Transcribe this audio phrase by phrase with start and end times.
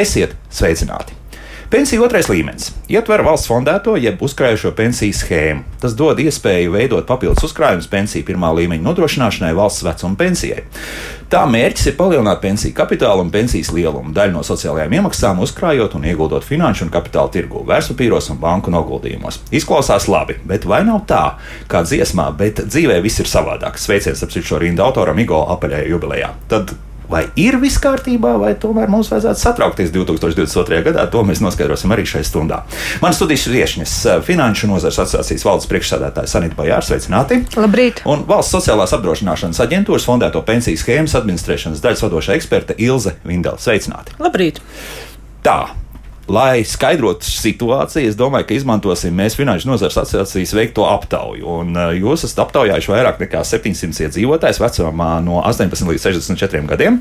[0.00, 1.12] Esiet sveicināti!
[1.70, 5.76] Pensiju otrais līmenis ietver valsts fondēto jeb uzkrājušo pensiju schēmu.
[5.82, 10.64] Tas dod iespēju veidot papildus uzkrājumus pensiju pirmā līmeņa nodrošināšanai valsts vecuma pensijai.
[11.30, 16.08] Tā mērķis ir palielināt pensiju kapitālu un pensijas lielumu, daļu no sociālajām iemaksām uzkrājot un
[16.10, 19.42] ieguldot finanšu un kapitāla tirgu, vērtspapīros un banku noguldījumos.
[19.52, 21.24] Izklausās labi, bet vai nav tā,
[21.70, 23.78] kā dziesmā, bet dzīvē viss ir savādāk?
[23.78, 26.34] Sveiciens ap šo rindu autoram Igo apaļajā jubilejā.
[26.50, 26.74] Tad
[27.10, 30.82] vai ir viss kārtībā, vai tomēr mums vajadzētu satraukties 2022.
[30.86, 31.06] gadā.
[31.10, 32.62] To mēs noskaidrosim arī šajā stundā.
[33.02, 36.86] Man studijas viesņas eh, Finanšu nozares asociācijas valdes priekšsēdētāja Sanita Bajāra.
[36.86, 37.42] Sveicināti!
[37.58, 38.04] Labrīt!
[38.08, 43.60] Un valsts sociālās apdrošināšanas aģentūras fondēto pensiju schēmas administrēšanas daļas vadošā eksperte Ilze Vindela.
[43.60, 44.16] Sveicināti!
[44.22, 44.62] Labrīt!
[45.44, 45.60] Tā,
[46.30, 51.46] lai skaidrotu situāciju, es domāju, ka izmantosim mēs Finanšu nozares asociācijas veikto aptauju.
[51.60, 57.00] Un, uh, jūs esat aptaujājuši vairāk nekā 700 iedzīvotājus vecumā no 18 līdz 64 gadiem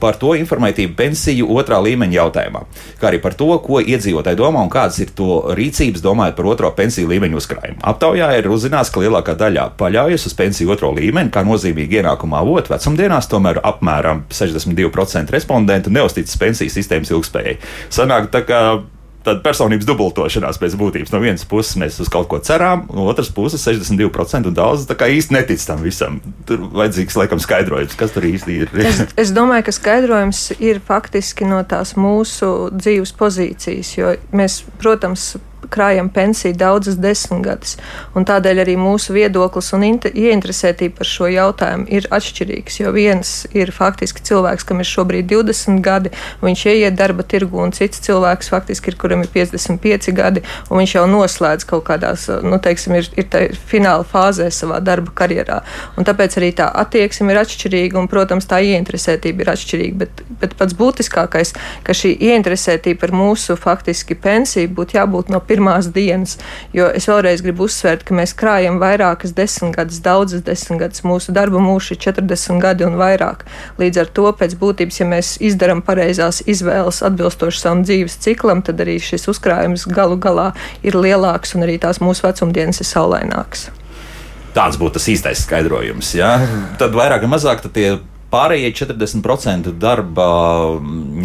[0.00, 2.62] par to informētību pensiju otrā līmeņa jautājumā,
[3.00, 6.70] kā arī par to, ko iedzīvotāji domā un kādas ir to rīcības domājot par otro
[6.76, 7.80] pensiju līmeņu uzkrājumu.
[7.86, 12.74] Aptaujā ir uzzināts, ka lielākā daļa paļaujas uz pensiju otro līmeni kā nozīmīgu ienākumu avotu
[12.74, 17.56] vecumdienās, tomēr apmēram 62% respondentu neusticas pensiju sistēmas ilgspējai.
[17.94, 18.60] Sanāk, tā kā
[19.26, 21.12] tāda personības dubultošanās pēc būtības.
[21.14, 25.34] No vienas puses mēs uz kaut ko cerām, no otras puses 62% un daudz īsti
[25.34, 26.20] netic tam visam.
[26.48, 28.72] Tur vajadzīgs laikam skaidrojums, kas tur īsti ir.
[28.86, 35.32] es, es domāju, ka skaidrojums ir faktiski no tās mūsu dzīves pozīcijas, jo mēs, protams,
[35.72, 37.76] krājam pensiju daudzas desmitgades.
[38.26, 42.80] Tādēļ arī mūsu viedoklis un ieinteresētība par šo jautājumu ir atšķirīgs.
[42.80, 47.74] Jo viens ir faktiski cilvēks, kam ir šobrīd 20 gadi, viņš ieiet darba tirgu, un
[47.76, 52.58] cits cilvēks faktiski ir, kuram ir 55 gadi, un viņš jau noslēdz kaut kādās, nu,
[52.62, 55.60] teiksim, ir, ir fināla fāzē savā darba karjerā.
[55.96, 60.00] Un tāpēc arī tā attieksme ir atšķirīga, un, protams, tā ieinteresētība ir atšķirīga.
[60.02, 61.54] Bet, bet pats būtiskākais,
[61.86, 66.36] ka šī ieinteresētība par mūsu faktiski pensiju būtu jābūt no pirmā pirmās dienas.
[66.76, 71.04] Jo es vēlreiz gribu uzsvērt, ka mēs krājam vairākas desmitgades, daudzas desmitgades.
[71.06, 73.46] Mūsu darba mūžs ir 40 gadi un vairāk.
[73.80, 78.82] Līdz ar to pēc būtības, ja mēs izdarām pareizās izvēles atbilstoši savam dzīves ciklam, tad
[78.84, 80.52] arī šis uzkrājums galu galā
[80.86, 83.70] ir lielāks un arī tās mūsu vecumdienas ir saulainākas.
[84.56, 86.14] Tāds būtu tas īstais skaidrojums.
[86.16, 86.36] Ja?
[86.80, 87.98] Tad vairāk vai mazāk tie
[88.36, 90.26] Pārējie 40% darba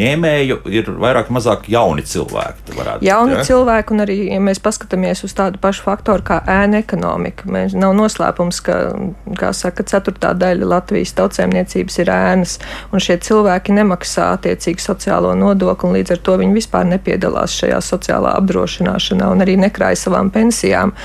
[0.01, 2.75] ņēmēju ir vairāk vai mazāk jauni cilvēki.
[3.05, 3.44] Jauni ja?
[3.45, 7.94] cilvēki, un arī, ja mēs paskatāmies uz tādu pašu faktoru kā ēna ekonomika, mēs nav
[7.97, 8.77] noslēpums, ka,
[9.39, 12.57] kā saka, ceturtā daļa Latvijas tautsēmniecības ir ēnas,
[12.91, 17.79] un šie cilvēki nemaksā attiecīgi sociālo nodokli, un līdz ar to viņi vispār nepiedalās šajā
[17.85, 20.95] sociālā apdrošināšanā un arī nekrāja savām pensijām.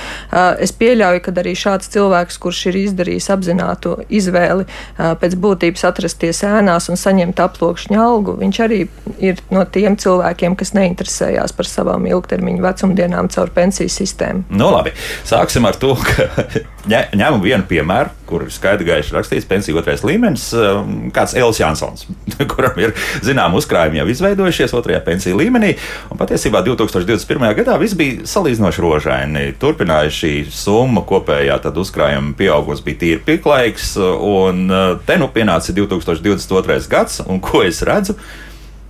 [0.62, 4.66] Es pieļauju, ka arī šāds cilvēks, kurš ir izdarījis apzinātu izvēli
[4.96, 8.82] pēc būtības atrasties ēnās un saņemt aploksņa algu, viņš arī
[9.22, 14.44] ir no tiem cilvēkiem, kas neinteresējās par savām ilgtermiņa vecumdienām caur pensiju sistēmu.
[14.52, 14.92] Nu, labi.
[15.26, 16.28] Sāksim ar to, ka
[17.16, 22.06] ņemam vienu piemēru, kur ir skaidri gaiši rakstīts pensiju otrais līmenis, um, kāds Elis Jansons,
[22.52, 25.74] kuram ir zinām uzkrājumi jau izveidojušies otrajā pensiju līmenī.
[26.12, 27.46] Un patiesībā 2021.
[27.60, 29.46] gadā viss bija salīdzinoši rožaini.
[29.62, 33.94] Turpināja šī summa kopējā uzkrājuma pieaugums bija tīri pieklājīgs,
[34.26, 36.82] un uh, te nu pienāca 2022.
[36.90, 38.16] gads, un ko es redzu?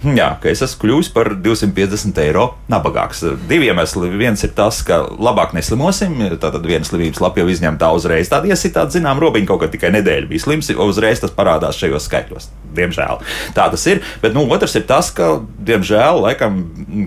[0.04, 3.22] Jā, ka es esmu kļuvis par 250 eiro nabagāks.
[3.48, 4.10] Divi iemesli.
[4.20, 6.18] Viens ir tas, ka labāk neslimosim.
[6.36, 8.28] Tātad viena slimības lapa jau izņemta uzreiz.
[8.28, 12.50] Tāda iesitā, zinām, robiņa kaut kā tikai nedēļa bija slims, uzreiz tas parādās šajos skaitļos.
[12.76, 13.24] Diemžēl
[13.56, 14.04] tā tas ir.
[14.20, 16.60] Bet nu, otrs ir tas, ka, diemžēl, laikam,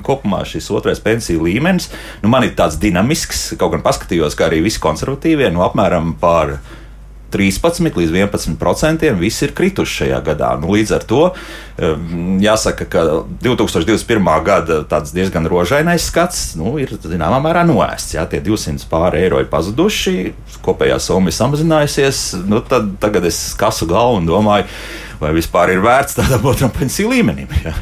[0.06, 1.92] kopumā šis otrais pensiju līmenis
[2.24, 3.52] nu, man ir tāds dinamisks.
[3.62, 6.58] Kaut gan paskatījos, ka arī visi konservatīvie nu, apmēram par
[7.34, 10.54] 13 līdz 11 procentiem viss ir krituši šajā gadā.
[10.62, 11.22] Nu, līdz ar to
[12.44, 13.04] jāsaka, ka
[13.44, 14.30] 2021.
[14.46, 18.16] gada tāds diezgan rožainais skats nu, ir zināmā mērā noēsts.
[18.18, 20.34] Jā, tie 200 pāri eiro ir pazuduši,
[20.66, 22.24] kopējā summa ir samazinājusies.
[22.50, 24.68] Nu, tad, tagad es kasu galvu un domāju,
[25.22, 27.50] vai vispār ir vērts tādam otram pensiju līmenim.
[27.64, 27.76] Jā.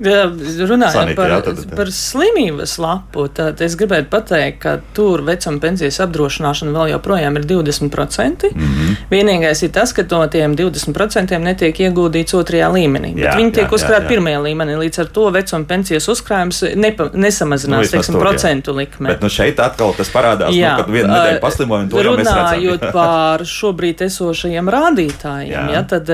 [0.00, 1.76] Runājot Sanita, par, jā, tad, jā.
[1.76, 7.44] par slimības lapu, tad es gribētu pateikt, ka tur vecuma pensijas apdrošināšana vēl joprojām ir
[7.50, 8.48] 20%.
[8.54, 8.96] Mm -hmm.
[9.10, 14.08] Vienīgais ir tas, ka no tiem 20% netiek ieguldīts otrajā līmenī, jā, viņi tiek uzkrāti
[14.08, 14.78] pirmajā līmenī.
[14.80, 19.08] Līdz ar to vecuma pensijas uzkrājums nepa, nesamazinās nu, teiksim, tur, procentu likme.
[19.08, 22.02] Bet nu, šeit atkal tas parādās, nu, jā, nu, kad viena nedēļa paslimoja to.
[22.02, 25.72] Runājot par šobrīd esošajiem rādītājiem, jā.
[25.72, 26.08] Ja, tad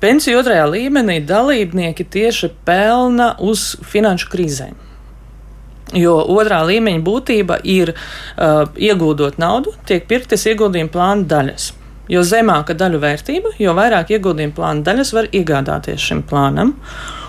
[0.00, 4.76] Pensiju otrajā līmenī dalībnieki tieši pelna uz finanšu krīzēm.
[5.96, 11.70] Jo otrā līmeņa būtība ir uh, ieguldot naudu, tiek pirktas ieguldījuma plāna daļas.
[12.12, 16.74] Jo zemāka daļu vērtība, jo vairāk ieguldījuma plāna daļas var iegādāties šim plānam.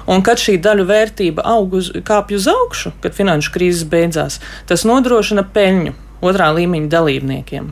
[0.09, 4.87] Un kad šī daļu vērtība aug uz, kāpj uz augšu, kad finanšu krīzes beidzās, tas
[4.87, 5.95] nodrošina peļņu
[6.25, 7.69] otrā līmeņa dalībniekiem.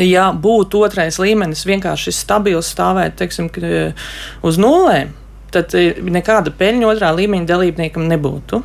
[0.00, 3.50] Ja būtu otrais līmenis vienkārši stabils, stāvēt teiksim,
[4.46, 5.12] uz nulēm,
[5.52, 8.62] tad eh, nekāda peļņa otrā līmeņa dalībniekam nebūtu.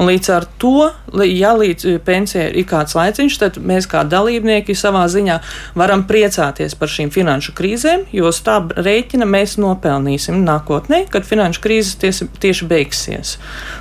[0.00, 0.90] Un līdz ar to,
[1.26, 5.38] ja līdz eh, pensijai ir kāds laiciņš, tad mēs kā dalībnieki savā ziņā
[5.80, 11.64] varam priecāties par šīm finanšu krīzēm, jo uz tā rēķina mēs nopelnīsim nākotnē, kad finanšu
[11.64, 13.34] krīzes tieši, tieši beigsies.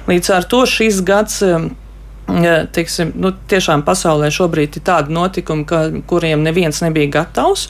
[0.10, 1.44] Līdz ar to šis gads.
[2.74, 7.68] Teiksim, nu, tiešām pasaulē šobrīd ir tādi notikumi, ka, kuriem neviens nebija gatavs,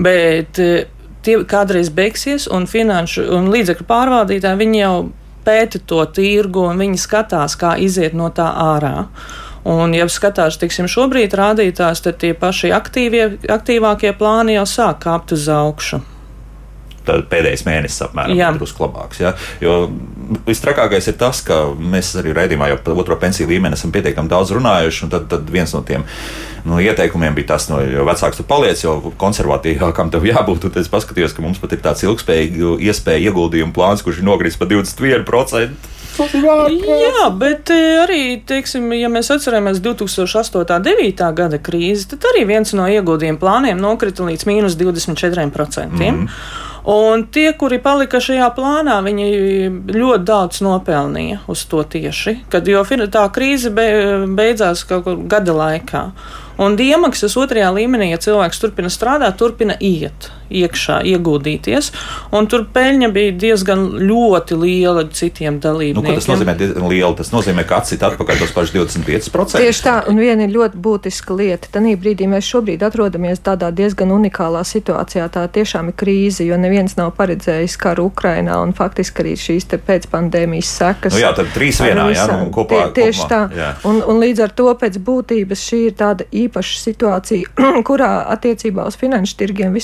[0.00, 0.86] bet eh,
[1.22, 4.94] tie kādreiz beigsies, un finanšu un līdzekļu pārvaldītāji jau
[5.44, 9.08] pēta to tirgu un viņi skatās, kā iziet no tā ārā.
[9.68, 15.36] Un, ja skatās, tiksim, šobrīd rādītājs, tad tie paši aktīvie, aktīvākie plāni jau sāk kāpt
[15.36, 16.02] uz augšu
[17.06, 19.22] pēdējais mēnesis apmēram ir drusku labāks.
[19.22, 19.34] Ja?
[19.62, 19.76] Jo
[20.46, 24.54] vistrakākais ir tas, ka mēs arī raidījumā jau par otro pensiju līmeni esam pietiekami daudz
[24.56, 26.06] runājuši, un tad, tad viens no tiem
[26.64, 30.68] nu, ieteikumiem bija tas, no, jo vecāks tu paliec, jo konservatīvākam tev jābūt.
[30.68, 34.60] Tad es paskatījos, ka mums pat ir tāds ilgspējīgs iespēja ieguldījumu plāns, kurš ir nogriezts
[34.60, 35.90] par 21%.
[36.12, 40.60] Jā, bet eh, arī, teiksim, ja mēs atceramies 2008.
[40.60, 41.30] un 2009.
[41.38, 45.88] gada krīzi, tad arī viens no ieguldījuma plāniem nokrita līdz mīnus 24%.
[45.88, 46.28] Mm.
[46.84, 49.26] Un tie, kuri palika šajā plānā, viņi
[49.94, 56.02] ļoti daudz nopelnīja uz to tieši, kad jo tā krīze beidzās kaut kur gada laikā.
[56.62, 60.28] Un iemaksas otrajā līmenī, ja cilvēks turpina strādāt, turpina iet
[60.62, 61.90] iekšā, ieguldīties.
[62.36, 66.12] Un tur peļņa bija diezgan ļoti liela citiem dalībniekiem.
[66.12, 67.12] Nu, tas nozīmē, diezgan liela.
[67.18, 69.62] Tas nozīmē, ka atcīt atpakaļ tos pašus 25%.
[69.62, 71.70] Tieši tā, un viena ir ļoti būtiska lieta.
[71.74, 75.28] Tanī brīdī mēs šobrīd atrodamies tādā diezgan unikālā situācijā.
[75.32, 80.72] Tā tiešām ir krīze, jo neviens nav paredzējis karu Ukrainā un faktiski arī šīs pēcpandēmijas
[80.78, 81.16] sekas.
[81.16, 82.88] Nu jā, tad trīs vienā, jā, nu, kopā.
[82.92, 83.70] Tie, tieši kopumā, tā.
[83.88, 87.52] Un, un līdz ar to pēc būtības šī ir tāda īpaša situācija,
[87.88, 89.76] kurā attiecībā uz finanšu tirgiem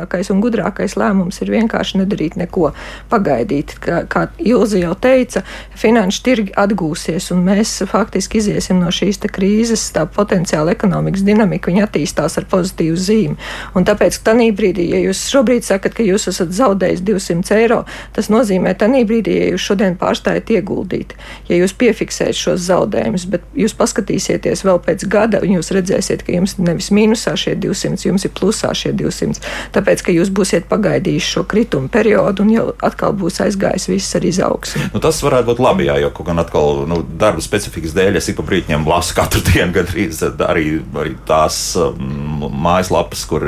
[0.00, 2.72] visprātīgākais un gudrākais lēmums ir vienkārši nedarīt neko,
[3.10, 3.78] pagaidīt.
[3.80, 5.42] Kā, kā Ilze jau teica,
[5.74, 12.38] finanšu tirgi atgūsies un mēs faktiski iziesim no šīs krīzes, tā potenciāla ekonomikas dinamika, attīstās
[12.38, 13.36] ar pozitīvu zīmi.
[13.74, 18.30] Un tāpēc tanī brīdī, ja jūs šobrīd sakat, ka jūs esat zaudējis 200 eiro, tas
[18.30, 21.14] nozīmē tanī brīdī, ja jūs šodien pārstājat ieguldīt,
[21.48, 26.34] ja jūs piefiksējat šos zaudējumus, bet jūs paskatīsieties vēl pēc gada un jūs redzēsiet, ka
[26.36, 29.40] jums nevis mīnusā šie 200, jums ir plusā šie 200.
[29.74, 34.26] Tāpēc, ka jūs būsiet pagaidījuši šo kritumu periodu un jau atkal būs aizgājis viss ar
[34.26, 34.90] izaugsmu.
[34.94, 38.30] Nu, tas varētu būt labi, jā, jo kaut gan atkal nu, darba specifikas dēļ es
[38.30, 40.66] ik pa brītņiem lasu katru dienu gandrīz arī,
[41.02, 43.46] arī tās um, mājaslapas, kur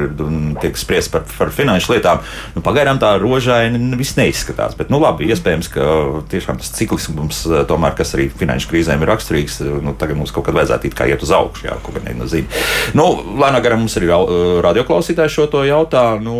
[0.62, 2.22] tiek spriest par, par finanšu lietām.
[2.56, 5.88] Nu, pagaidām tā rožaini viss neizskatās, bet nu, labi, iespējams, ka
[6.32, 10.56] tiešām tas ciklisms, tomēr, kas arī finanšu krīzēm ir raksturīgs, nu, tagad mums kaut kad
[10.58, 12.62] vajadzētu iet kā iet uz augšu, jā, kaut kā zina.
[12.98, 13.08] Nu,
[13.42, 14.10] Lēnā garā mums arī
[14.64, 16.36] radioklausītājs šo to jautā, nu,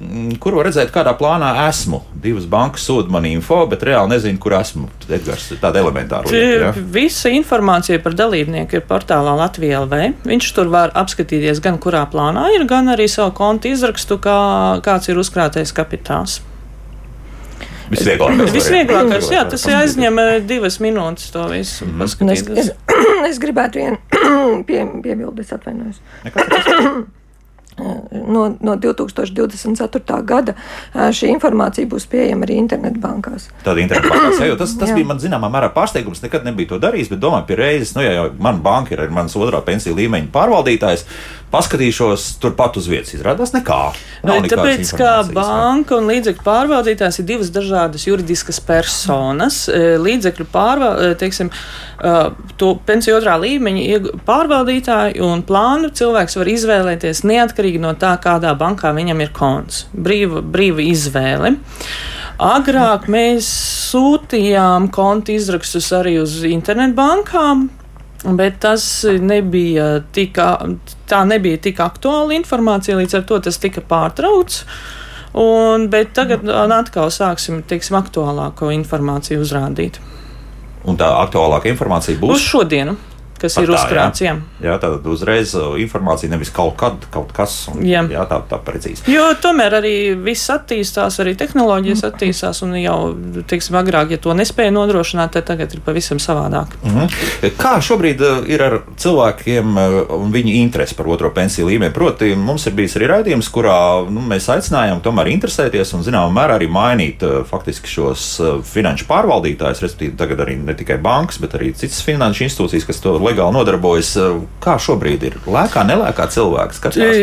[0.00, 2.02] mm, kur var redzēt, kādā plānā esmu.
[2.24, 4.88] Divas bankas sūta man info, bet reāli nezinu, kur esmu.
[5.08, 6.70] Edgars, tāda elementāra lieta.
[6.70, 6.86] Ja?
[6.94, 10.00] Visa informācija par dalībnieku ir portālā Latvijā LV.
[10.28, 14.40] Viņš tur var apskatīties gan kurā plānā ir, gan arī savu kontu izrakstu, kā,
[14.84, 16.40] kāds ir uzkrātais kapitāls.
[17.90, 18.52] Visvieglākais.
[18.54, 22.06] Visvieglākais, jā, tas aizņem eh, divas minūtes to visu mm.
[22.32, 22.70] Es, es,
[23.28, 24.00] es gribētu vienu
[24.68, 26.00] pie, piebildes atvainojos.
[27.74, 30.18] No, no 2024.
[30.22, 30.54] gada
[30.94, 33.48] šī informācija būs pieejama arī internetbankās.
[33.64, 36.22] Tāda internetbankās, jā, tas, tas bija man zināmā mērā pārsteigums.
[36.22, 39.34] Nekad nebija to darījis, bet domāju, pie reizes, nu, ja jau man banka ir mans
[39.34, 41.06] otrā pensiju līmeņa pārvaldītājs,
[41.54, 43.14] paskatīšos turpat uz vietas.
[43.16, 43.80] Izrādās, nekā.
[44.26, 49.64] Nav tāpēc, ka banka un līdzekļu pārvaldītājs ir divas dažādas juridiskas personas.
[49.68, 52.16] E, līdzekļu pārvaldītājs, e,
[52.60, 58.94] to pensiju otrā līmeņa pārvaldītāju un plānu cilvēks var izvēlēties neatkarīgi no tā, kādā bankā
[58.96, 59.86] viņam ir konts.
[59.94, 61.54] Brīva, brīva izvēle.
[62.42, 63.46] Agrāk mēs
[63.92, 67.68] sūtījām konta izrakstus arī uz internetbankām,
[68.24, 70.38] Bet tas nebija tik,
[71.10, 74.62] tā nebija tik aktuāla informācija, līdz ar to tas tika pārtraukts.
[75.34, 79.98] Un, bet tagad atkal sāksim teiksim, aktuālāko informāciju uzrādīt.
[80.88, 82.38] Un tā aktuālākā informācija būs?
[82.38, 82.96] Uz šodienu.
[83.40, 84.22] Kas Pat ir uzkrāts.
[84.24, 87.56] Jā, jā tātad uzreiz uh, informācija nevis kaut kad, kaut kas.
[87.72, 88.04] Un, jā.
[88.10, 89.04] jā, tā, tā precīzi.
[89.10, 92.10] Jo tomēr arī viss attīstās, arī tehnoloģijas mm.
[92.10, 92.98] attīstās, un jau,
[93.50, 96.76] teiksim, agrāk, ja to nespēja nodrošināt, tad tagad ir pavisam savādāk.
[96.82, 97.56] Mm -hmm.
[97.58, 101.92] Kā šobrīd uh, ir ar cilvēkiem uh, un viņu interesi par otro pensiju līmeni?
[101.92, 106.54] Proti, mums ir bijis arī raidījums, kurā nu, mēs aicinājām tomēr interesēties un, zināmā mērā,
[106.58, 112.02] arī mainīt faktiski šos finanšu pārvaldītājus, respektīvi, tagad arī ne tikai bankas, bet arī citas
[112.02, 114.10] finanšu institūcijas, kas to legāli nodarbojas.
[114.64, 115.34] Kā šobrīd ir?
[115.46, 117.16] Lēkā, nelēkā cilvēks skatās?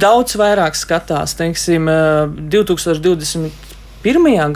[0.00, 1.34] Daudz vairāk skatās.
[1.38, 1.82] Teiksim,
[2.52, 3.50] 2021.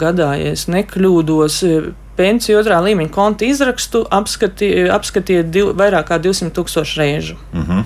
[0.01, 1.55] gadā, ja es nekļūdos,
[2.15, 5.41] pensiju otrā līmeņa konta izrakstu apskatīja apskatī
[5.75, 7.35] vairāk kā 200 tūkstošu reižu.
[7.53, 7.81] Mm -hmm.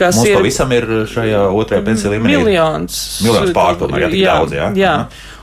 [0.00, 2.38] Kas Mums ir pavisam ir šajā otrajā pensiju līmenī?
[2.40, 3.00] Miljons.
[3.26, 4.68] Miljons pārtomēr, jā, jā, daudz, jā.
[4.80, 4.94] jā.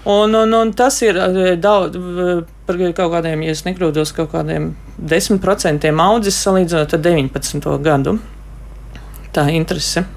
[0.10, 1.20] Un, un, un tas ir
[1.62, 2.00] daudz
[2.66, 7.70] par kaut kādiem, ja es nekļūdos, kaut kādiem 10% audzis salīdzinot ar 19.
[7.86, 8.18] gadu.
[9.36, 10.08] Tā interese.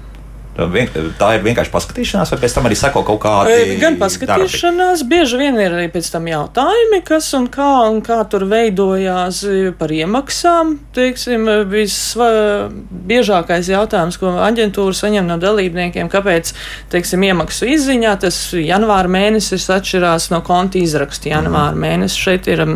[0.51, 3.79] Tā ir vienkārši paskatīšanās, vai pēc tam arī seko kaut kāda līnija?
[3.79, 5.13] Gan paskatīšanās, darbi.
[5.13, 9.39] bieži vien ir arī pēc tam jautājumi, kas un kā, un kā tur veidojās
[9.79, 10.75] par iemaksām.
[10.97, 16.51] Teiksim, visbiežākais jautājums, ko aģentūra saņem no dalībniekiem, kāpēc
[16.91, 21.85] teiksim, iemaksu izziņā tas janvāra mēnesis atšķirās no konta izraksta janvāra mm.
[21.87, 22.25] mēnesis.
[22.27, 22.67] Šeit ir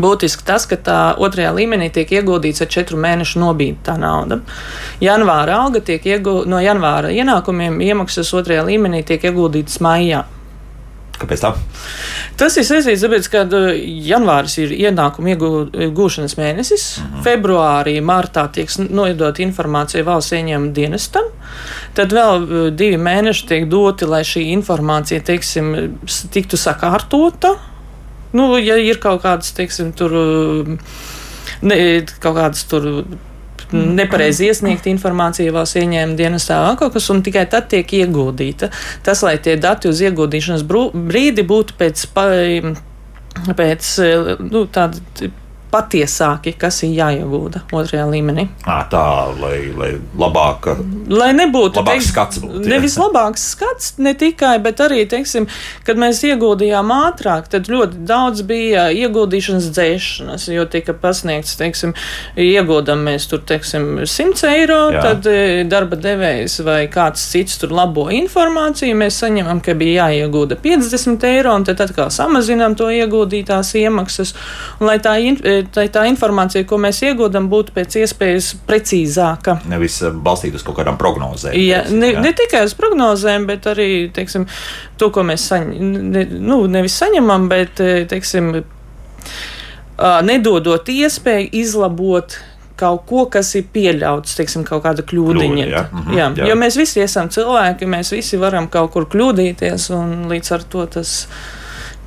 [0.00, 4.40] Būtiski tas, ka tā otrajā līmenī tiek ieguldīts ar četru mēnešu nobīdi tā nauda.
[5.04, 10.24] Janvāra alga tiek ieguldīta no janvāra ienākumiem, iemaksas otrajā līmenī tiek ieguldītas maijā.
[11.22, 11.52] Kāpēc tā?
[12.40, 13.68] Tas ir saistīts ar to, ka uh,
[14.08, 17.24] janvāris ir ienākuma iegūšanas mēnesis, mm -hmm.
[17.26, 21.28] februārī, martā tiek nodota informācija valsts ieņēmuma dienestam,
[21.94, 25.98] tad vēl uh, divi mēneši tiek doti, lai šī informācija teiksim,
[26.32, 27.54] tiktu sakārtota
[28.32, 30.14] Nu, ja ir kaut kādas, teiksim, tur,
[31.62, 31.76] ne,
[32.22, 32.88] kaut kādas tur
[33.72, 38.68] nepareizi iesniegta informācija valsts ieņēmuma dienestā kaut kas, un tikai tad tiek ieguldīta.
[39.04, 42.06] Tas, lai tie dati uz ieguldīšanas brīdi būtu pēc,
[43.60, 43.92] pēc
[44.48, 45.32] nu, tāda
[45.72, 48.46] patiesāki, kas ir jāiegūda otrajā līmenī.
[48.68, 49.02] À, tā,
[49.40, 50.68] lai, lai labāk.
[51.12, 52.40] Lai nebūtu labāks teiks, skats.
[52.42, 55.48] Būt, nevis labāks skats, ne tikai, bet arī, teiksim,
[55.86, 61.94] kad mēs ieguldījām ātrāk, tad ļoti daudz bija ieguldīšanas dzēšanas, jo tika pasniegts, teiksim,
[62.36, 65.06] ieguldam mēs tur, teiksim, 100 eiro, Jā.
[65.08, 70.60] tad e, darba devējs vai kāds cits tur labo informāciju, mēs saņemam, ka bija jāiegūda
[70.62, 74.34] 50 eiro, un tad atkal samazinām to ieguldītās iemaksas,
[74.80, 79.58] un lai tā e, lai tā informācija, ko mēs iegūstam, būtu pēc iespējas precīzāka.
[79.70, 81.56] Nevis eh, balstīta uz kaut kādām prognozēm.
[81.60, 82.22] Ja, ne, ja?
[82.24, 84.46] ne tikai uz prognozēm, bet arī teiksim,
[85.00, 88.54] to, ko mēs saņem, ne, nu, nevis saņemam, bet eh, teiksim,
[90.26, 92.34] nedodot iespēju izlabot
[92.82, 95.48] kaut ko, kas ir pieļauts, teiksim, kaut kāda kļūdiņa.
[95.54, 95.82] Kļūda, jā.
[95.92, 96.50] Mhm, jā, jā.
[96.50, 100.86] Jo mēs visi esam cilvēki, mēs visi varam kaut kur kļūdīties, un līdz ar to
[100.96, 101.12] tas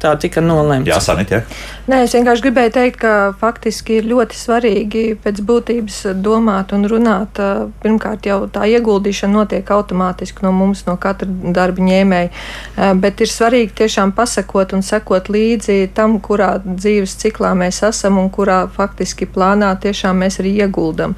[0.02, 0.90] tā tika nolemts.
[0.90, 1.42] Jā, Sanit, jā.
[1.86, 7.40] Nē, es vienkārši gribēju teikt, ka faktiski ir ļoti svarīgi pēc būtības domāt un runāt.
[7.84, 12.32] Pirmkārt, jau tā ieguldīšana notiek automātiski no mums, no katra darba ņēmēja,
[13.02, 18.32] bet ir svarīgi tiešām pasakot un sekot līdzi tam, kurā dzīves ciklā mēs esam un
[18.34, 21.14] kurā faktiski plānā tiešām mēs arī ieguldam.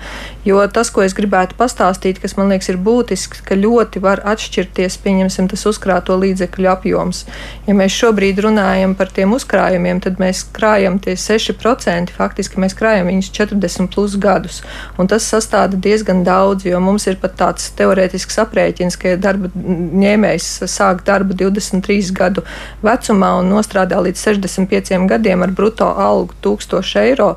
[0.47, 4.99] Jo tas, ko es gribētu pastāstīt, kas man liekas ir būtisks, ka ļoti var atšķirties,
[5.03, 7.23] pieņemsim, tas uzkrāto līdzekļu apjoms.
[7.67, 8.66] Ja mēs šobrīd runājam
[8.97, 14.61] par tiem uzkrājumiem, tad mēs krājam tie 6%, faktiski mēs krājam viņus 40 plus gadus.
[14.97, 20.49] Un tas sastāda diezgan daudz, jo mums ir pat tāds teorētisks aprēķins, ka darba ņēmējs
[20.71, 22.45] sāk darbu 23 gadu
[22.85, 27.33] vecumā un nostrādā līdz 65 gadiem ar bruto algu 1000 eiro,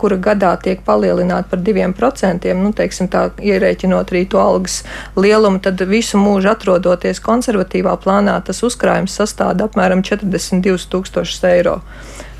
[0.00, 4.80] kura gadā tiek palielināta par 2%, nu, teiksim, tā ierēķinot arī to algas
[5.16, 11.78] lielumu, tad visu mūžu atrodoties konservatīvā plānā, tas uzkrājums sastāda apmēram 42 tūkstošus eiro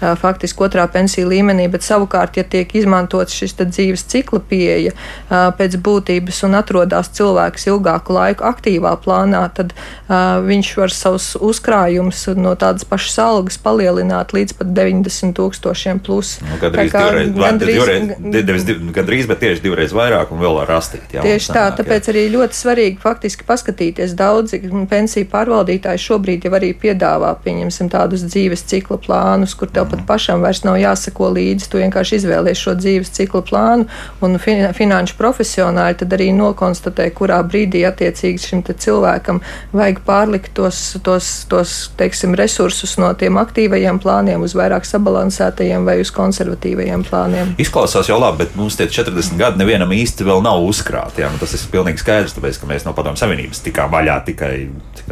[0.01, 4.95] faktiski otrā pensiju līmenī, bet savukārt, ja tiek izmantots šis dzīves cikla pieeja
[5.29, 9.75] pēc būtības un atrodas cilvēks ilgāku laiku aktīvā plānā, tad
[10.09, 16.37] viņš var savus uzkrājumus no tādas pašas algas palielināt līdz pat 90 tūkstošiem plus.
[16.45, 20.71] Nu, gandrīz, kā, divreiz, gandrīz, divreiz, divreiz, gandrīz, bet tieši divreiz vairāk un vēl var
[20.77, 21.11] rastīt.
[21.15, 22.15] Jā, tieši tā, sanāk, tāpēc jā.
[22.15, 24.15] arī ļoti svarīgi faktiski paskatīties.
[24.19, 30.05] Daudzi pensiju pārvaldītāji šobrīd jau arī piedāvā, pieņemsim, tādus dzīves cikla plānus, kur tev pat
[30.09, 31.69] pašam vairs nav jāsako līdzi.
[31.71, 33.89] Tu vienkārši izvēlies šo dzīves ciklu plānu,
[34.25, 39.41] un fin finanšu profesionāļi tad arī nokonstatē, kurā brīdī attiecīgi šim cilvēkam
[39.73, 45.99] vajag pārlikt tos, tos, tos teiksim, resursus no tiem aktīvajiem plāniem uz vairāk sabalansētajiem vai
[46.03, 47.55] uz konservatīvajiem plāniem.
[47.63, 51.25] Izklausās jau labi, bet mums tie 40 gadi nevienam īsti vēl nav uzkrāti.
[51.25, 51.33] Ja?
[51.33, 54.53] Nu, tas ir pilnīgi skaidrs, tāpēc, ka mēs no Padomu Savienības tikām vaļā tikai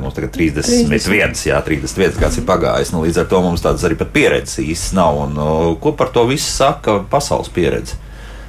[0.03, 1.47] mums tagad 31, 30.
[1.49, 2.93] jā, 31 gads ir pagājis.
[2.95, 5.21] Nu, līdz ar to mums tādas arī pieredzes īsti nav.
[5.27, 5.39] Un,
[5.83, 8.03] ko par to visu saka pasaules pieredze?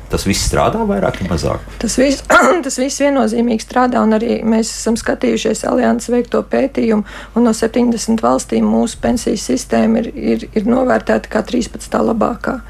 [0.08, 1.64] Tas viss strādā vairāk vai mazāk?
[1.82, 2.24] Tas viss,
[2.66, 7.04] tas viss viennozīmīgi strādā, un arī mēs esam skatījušies alianses veikto pētījumu,
[7.36, 12.00] un no 70 valstīm mūsu pensiju sistēma ir, ir, ir novērtēta kā 13.
[12.12, 12.62] labākā.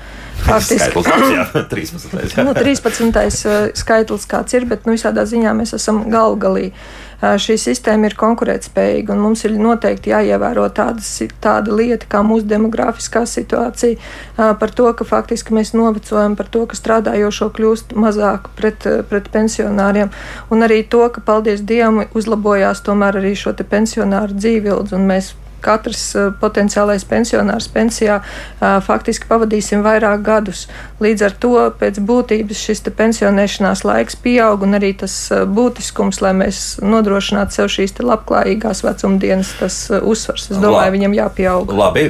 [0.48, 1.02] Faktiski.
[1.02, 2.18] Skaitlis, jā, 13.
[2.38, 2.46] Jā.
[2.46, 3.74] Nu, 13.
[3.78, 6.72] skaitlis kāds ir, bet nu, visādā ziņā mēs esam galvgalī.
[6.72, 11.10] Uh, šī sistēma ir konkurētspējīga, mums ir noteikti jāievēro tādas,
[11.42, 13.98] tāda lieta kā mūsu demografiskā situācija,
[14.38, 20.14] par to, ka faktiski mēs novecojam, par to, ka strādājošo kļūst mazāk pret, pret pensionāriem,
[20.54, 25.34] un arī to, ka, paldies Dievam, uzlabojās tomēr arī šo pensionāru dzīvildzi, un mēs
[25.64, 30.66] katrs uh, potenciālais pensionārs pensijā uh, faktiski pavadīsim vairāk gadus.
[31.04, 36.34] Līdz ar to pēc būtības šis pensionēšanās laiks pieaug un arī tas uh, būtiskums, lai
[36.38, 41.72] mēs nodrošinātu sev šīs labklājīgās vecumdienas, tas uzsvars, es domāju, La, viņam jāpieaug.
[41.74, 42.04] Labi,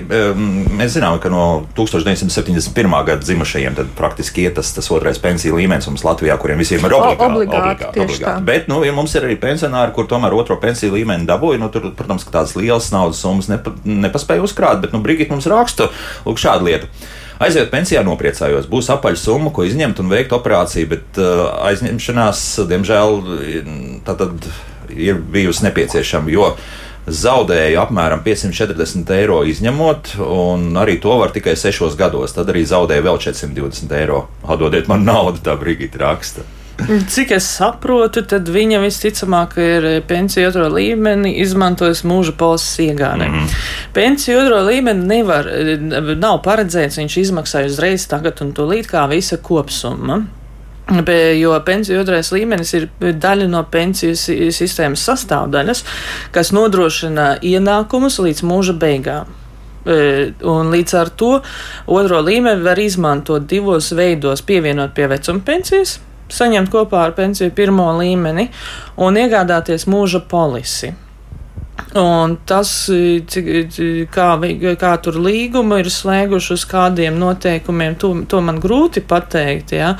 [0.77, 1.43] mēs zinām, ka no
[1.77, 2.97] 1971.
[3.07, 6.95] gada dzimušajiem tad praktiski iet tas, tas otrais pensiju līmenis mums Latvijā, kuriem visiem ir
[6.97, 7.21] obligāti.
[7.23, 8.45] O, obligāti, obligāti, obligāti.
[8.47, 11.91] Bet, nu, ja mums ir arī pensionāri, kur tomēr otro pensiju līmeni dabūja, nu, tur,
[11.97, 15.91] protams, ka tādas lielas naudas summas mums nepa, nepaspēja uzkrāt, bet nu, Brigita mums raksta
[16.27, 16.89] šādu lietu.
[17.43, 23.19] Aiziet pensijā, nopriecājos, būs apaļa summa, ko izņemt un veikt operāciju, bet uh, aizņemšanās, diemžēl,
[24.07, 24.49] tātad
[24.89, 26.33] ir bijusi nepieciešama.
[26.33, 26.51] Jo
[27.07, 32.35] zaudēju apmēram 540 eiro izņemot, un arī to var tikai sešos gados.
[32.35, 34.25] Tad arī zaudēju vēl 420 eiro.
[34.43, 36.43] Atdodiet man naudu, tā Brigita raksta.
[36.85, 43.27] Cik es saprotu, tad viņa visticamāk ir pensiju otro līmeni izmantojis mūža polises iegādē.
[43.31, 43.47] Mm.
[43.95, 45.49] Pensiju otro līmeni nevar,
[46.21, 50.21] nav paredzēts, viņš izmaksāja uzreiz tagad un tūlīt kā visa kopsumma.
[51.35, 54.15] Jo pensiju otrais līmenis ir daļa no pensiju
[54.55, 55.83] sistēmas sastāvdaļas,
[56.31, 59.33] kas nodrošina ienākumus līdz mūža beigām.
[59.87, 61.33] Un līdz ar to
[61.91, 65.97] otro līmeni var izmantot divos veidos, pievienot pie vecuma pensijas
[66.33, 68.49] saņemt kopā ar pensiju pirmo līmeni
[69.03, 70.93] un iegādāties mūža polisi.
[71.97, 72.71] Un tas,
[74.13, 74.27] kā,
[74.81, 79.73] kā tur līguma ir slēguši uz kādiem noteikumiem, to, to man grūti pateikt.
[79.77, 79.93] Ja?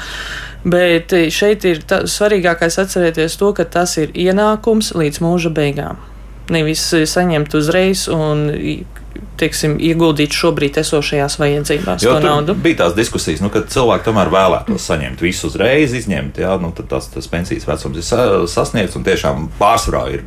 [0.68, 6.02] Bet šeit ir tā, svarīgākais atcerēties to, ka tas ir ienākums līdz mūža beigām.
[6.52, 8.50] Nevis saņemt uzreiz un
[9.40, 12.56] teiksim, ieguldīt šobrīd esošajās vajadzībās jo, to naudu.
[12.64, 16.90] Bija tās diskusijas, nu, kad cilvēki tomēr vēlētos saņemt visu uzreiz, izņemt, jā, nu, tad
[16.92, 18.98] tas, tas pensijas vecums ir sasniegts.
[19.08, 20.26] Tiešām pārsvarā ir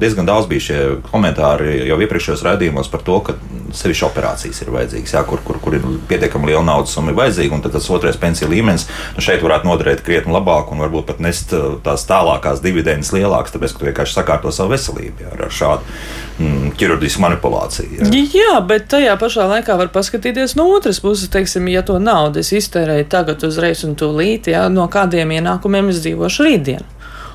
[0.00, 3.36] diezgan daudz bija šie komentāri jau iepriekšējos raidījumos par to, ka
[3.76, 7.64] sevišķi operācijas ir vajadzīgas, jā, kur, kur, kur ir pietiekami liela naudas summa vajadzīga, un
[7.64, 11.54] tas otrais pensiju līmenis nu, šeit varētu noderēt krietni labāk un varbūt pat nest
[11.84, 15.96] tās tālākās dividendes lielākas, tāpēc, ka tu vienkārši sakārto savu veselību jā, ar šādu
[16.38, 18.00] mm, ķirurģisku manipulāciju.
[18.00, 18.10] Jā.
[18.34, 22.52] jā, bet tajā pašā laikā var paskatīties no otras puses, teiksim, ja to naudu es
[22.56, 26.88] iztērēju tagad uzreiz un tūlīt, jā, no kādiem ienākumiem es dzīvošu rītdien.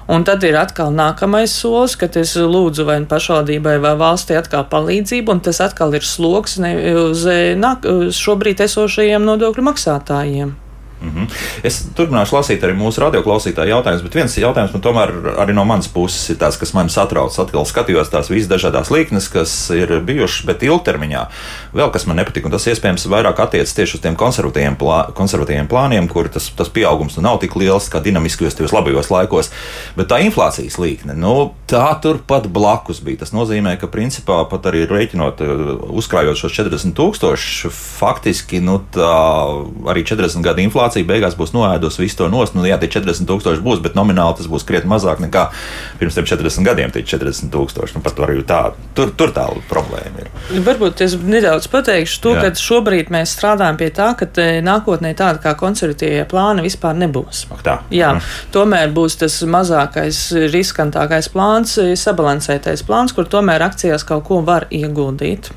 [0.05, 4.67] Un tad ir atkal nākamais solis, kad es lūdzu vai nu pašvaldībai vai valstī atkal
[4.69, 10.53] palīdzību, un tas atkal ir sloks uz, uz šobrīd esošajiem nodokļu maksātājiem.
[11.01, 11.27] Mm -hmm.
[11.63, 15.87] Es turpināšu lasīt arī mūsu radioklausītāju jautājumus, bet viens jautājums man tomēr arī no manas
[15.87, 17.39] puses ir tas, kas man satrauc.
[17.39, 21.25] Atkal skatījos tās visas dažādas līknes, kas ir bijušas, bet ilgtermiņā
[21.73, 25.67] vēl kas man nepatīk, un tas iespējams vairāk attiecas tieši uz tiem konservatīviem, plā, konservatīviem
[25.67, 29.51] plāniem, kur tas, tas pieaugums nu nav tik liels kā dinamiskajos, tajos labajos laikos.
[29.95, 33.17] Bet tā inflācijas līkne, nu, tā turpat blakus bija.
[33.17, 35.41] Tas nozīmē, ka principā pat arī rēķinot,
[35.89, 38.81] uzkrājot šos 40 tūkstošus, faktiski nu,
[39.85, 42.55] arī 40 gadu inflācija inflācija beigās būs noēdusi visu to nost.
[42.55, 45.47] Nu, jā, tie 40 tūkstoši būs, bet nomināli tas būs krietni mazāk nekā
[45.99, 46.91] pirms 40 gadiem.
[46.93, 47.97] Tie 40 tūkstoši.
[47.97, 48.59] Nu, par to arī tā,
[48.97, 50.29] tur, tur tā problēma ir.
[50.65, 52.45] Varbūt es nedaudz pateikšu to, jā.
[52.45, 54.29] ka šobrīd mēs strādājam pie tā, ka
[54.65, 57.45] nākotnē tāda kā konservatīvie plāni vispār nebūs.
[57.55, 57.79] Ak, tā.
[57.93, 58.31] Jā, mm.
[58.55, 60.21] tomēr būs tas mazākais,
[60.53, 65.53] riskantākais plāns, sabalansētais plāns, kur tomēr akcijās kaut ko var ieguldīt.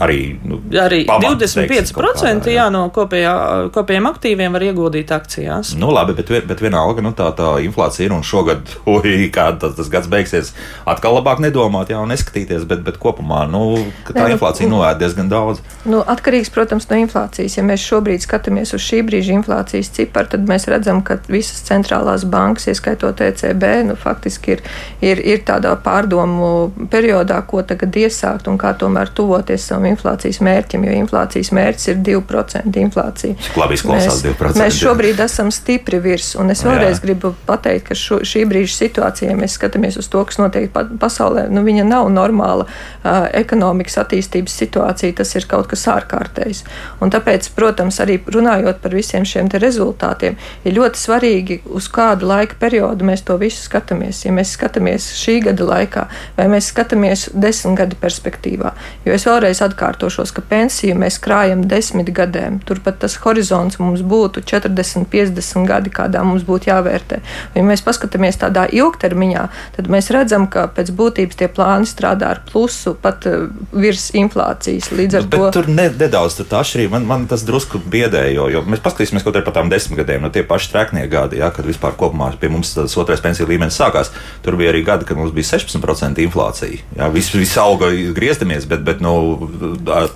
[0.00, 3.34] Arī, nu, arī pamats, 25% teiksim, jā, no kopējā,
[3.74, 5.74] kopējiem aktīviem var ieguldīt akcijās.
[5.80, 9.76] Nu, labi, bet, bet vienalga nu, tā, tā inflācija ir un šogad, ui, kā tas,
[9.78, 10.54] tas gads beigsies,
[10.88, 13.64] atkal labāk nedomāt, jā, un neskatīties, bet, bet kopumā nu,
[14.08, 15.60] tā ne, inflācija nu, noēd diezgan daudz.
[15.84, 17.58] Nu, atkarīgs, protams, no inflācijas.
[17.58, 22.24] Ja mēs šobrīd skatāmies uz šī brīža inflācijas ciparu, tad mēs redzam, ka visas centrālās
[22.28, 24.64] bankas, ieskaitot ECB, nu, faktiski ir,
[25.04, 30.84] ir, ir tādā pārdomu periodā, ko tagad iesākt un kā tomēr tuvoties savam inflācijas mērķim,
[30.86, 33.36] jo inflācijas mērķis ir 2% inflācija.
[33.60, 34.58] Labi izklausās 2%.
[34.60, 37.04] Mēs šobrīd esam stipri virs, un es vēlreiz Jā.
[37.04, 41.46] gribu pateikt, ka šo, šī brīža situācija, ja mēs skatāmies uz to, kas notiek pasaulē,
[41.52, 46.64] nu, viņa nav normāla uh, ekonomikas attīstības situācija, tas ir kaut kas ārkārtējs.
[47.02, 52.58] Un tāpēc, protams, arī runājot par visiem šiem rezultātiem, ir ļoti svarīgi, uz kādu laika
[52.60, 54.24] periodu mēs to visu skatāmies.
[54.26, 58.72] Ja mēs skatāmies šī gada laikā, vai mēs skatāmies desmit gadu perspektīvā,
[59.06, 62.60] jo es vēlreiz atkārtošos, ka pensiju mēs krājam desmit gadiem.
[62.66, 67.20] Turpat tas horizonts mums būtu 40, 50 gadi, kādā mums būtu jāvērtē.
[67.54, 72.42] Ja mēs paskatāmies tādā ilgtermiņā, tad mēs redzam, ka pēc būtības tie plāni strādā ar
[72.50, 74.90] plusu pat uh, virs inflācijas.
[74.92, 76.98] Līdz ar nu, to tur ne, nedaudz tā atšķirība.
[76.98, 80.24] Man, man tas drusku biedē, jo, jo mēs paskatīsimies kaut kādā par tām desmit gadiem,
[80.24, 83.78] no tie paši treknie gadi, ja, kad vispār kopumā pie mums tas otrais pensiju līmenis
[83.80, 84.12] sākās.
[84.44, 86.84] Tur bija arī gadi, kad mums bija 16% inflācija.
[86.98, 89.14] Jā, viss vis auga griezdamies, bet, bet nu,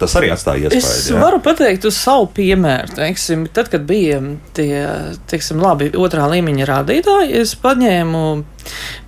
[0.01, 0.81] tas arī atstāja iespēju.
[0.81, 1.21] Es jā.
[1.21, 2.95] varu pateikt uz savu piemēru.
[2.97, 4.21] Teiksim, tad, kad bija
[4.57, 4.73] tie
[5.31, 8.25] teiksim, labi otrā līmeņa rādītāji, es paņēmu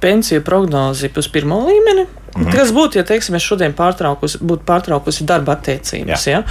[0.02, 2.06] pensiju prognozi uz pirmo līmeni.
[2.36, 2.52] Mm -hmm.
[2.52, 6.26] Kas būtu, ja teiksim, es šodien pārtraukusi, būtu pārtraukusi darba attiecības?
[6.26, 6.42] Ja?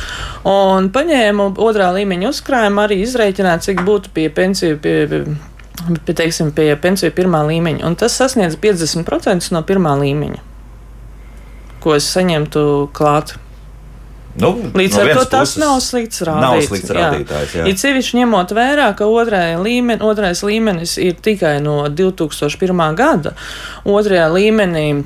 [0.44, 4.78] Un paņēmu otrā līmeņa uzkrājumu, arī izreikināju, cik būtu pie pensiju.
[4.78, 5.22] Pie, pie,
[6.06, 7.86] pie, teiksim, pie pensiju pirmā līmeņa.
[7.86, 10.42] Un tas sasniedz 50% no pirmā līmeņa,
[11.80, 13.36] ko es saņemtu klāt.
[14.36, 16.44] Nu, Līdz no ar to tas nav slikts rādītājs.
[16.44, 17.62] Nav slikts rādītājs jā.
[17.62, 17.68] Jā.
[17.72, 22.84] Ir sevišķi ņemot vērā, ka līmeni, otrais līmenis ir tikai no 2001.
[23.00, 23.32] gada.
[23.88, 25.06] Otrajā līmenī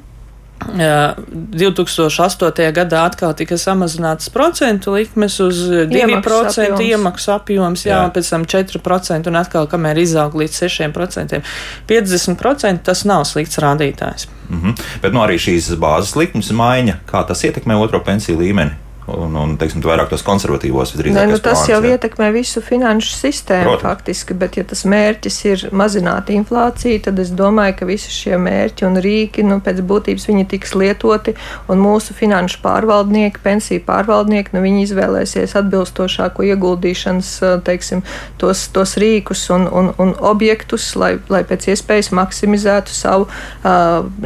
[0.60, 2.72] 2008.
[2.76, 8.10] gadā atkal tika samazināts procentu likmes uz 2% iemaksu apjoms, jā, jā.
[8.13, 11.42] pēc tam 4% un atkal, kamēr izaug līdz 6%.
[11.88, 14.28] 50% tas nav slikts rādītājs.
[14.50, 14.74] Mm -hmm.
[15.02, 18.72] Bet nu, arī šīs bāzes likmes maiņa, kā tas ietekmē otro pensiju līmeni?
[19.17, 21.30] Un, un teiksim, vairāk tos konservatīvos visdrīzāk.
[21.30, 21.95] Nu, tas plāns, jau jā.
[21.95, 23.86] ietekmē visu finanšu sistēmu Protams.
[23.88, 28.88] faktiski, bet ja tas mērķis ir mazināt inflāciju, tad es domāju, ka visi šie mērķi
[28.88, 31.36] un rīki, nu, pēc būtības viņi tiks lietoti,
[31.72, 37.32] un mūsu finanšu pārvaldnieki, pensiju pārvaldnieki, nu, viņi izvēlēsies atbilstošāko ieguldīšanas,
[37.67, 38.04] teiksim,
[38.41, 43.30] tos, tos rīkus un, un, un objektus, lai, lai pēc iespējas maksimizētu savu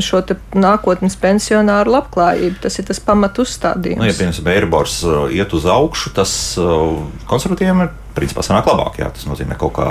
[0.03, 0.23] šo
[0.57, 2.61] nākotnes pensionāru labklājību.
[2.63, 4.01] Tas ir tas pamat uzstādījums.
[4.01, 6.97] Nu, ja, piemēram, Euribors uh, iet uz augšu, tas uh,
[7.29, 8.97] konservatīviem ir principā sanāk labāk.
[9.03, 9.89] Jā, tas nozīmē kaut kā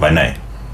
[0.00, 0.30] vai nē.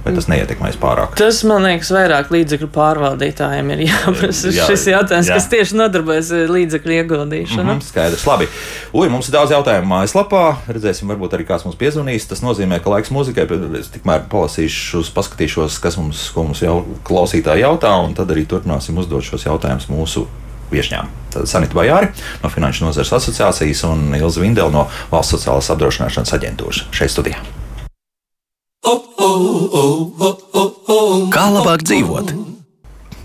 [0.07, 1.17] Vai tas neietekmēs pārāk?
[1.19, 5.35] Tas, man liekas, vairāk līdzekļu pārvaldītājiem ir jāprasa jā, šis jautājums, jā.
[5.35, 7.65] kas tieši nodarbojas ar līdzekļu ieguldīšanu.
[7.65, 8.47] Mm -hmm, skaidrs, labi.
[8.95, 10.45] Ui, mums ir daudz jautājumu mājaslapā.
[10.71, 12.29] Redzēsim, varbūt arī kāds mums piezvanīs.
[12.31, 17.67] Tas nozīmē, ka laiks muzikai, bet es tikmēr palasīšu, paskatīšos, kas mums, mums jau klausītāji
[17.67, 20.29] jautā, un tad arī turpināsim uzdot šos jautājumus mūsu
[20.73, 21.13] viesņām.
[21.45, 22.09] Sanita Bajāri
[22.43, 27.43] no Finanšu nozares asociācijas un Ilza Vindela no Valsts sociālās apdrošināšanas aģentūras šeit studijā.
[31.35, 32.33] Kā labāk dzīvot?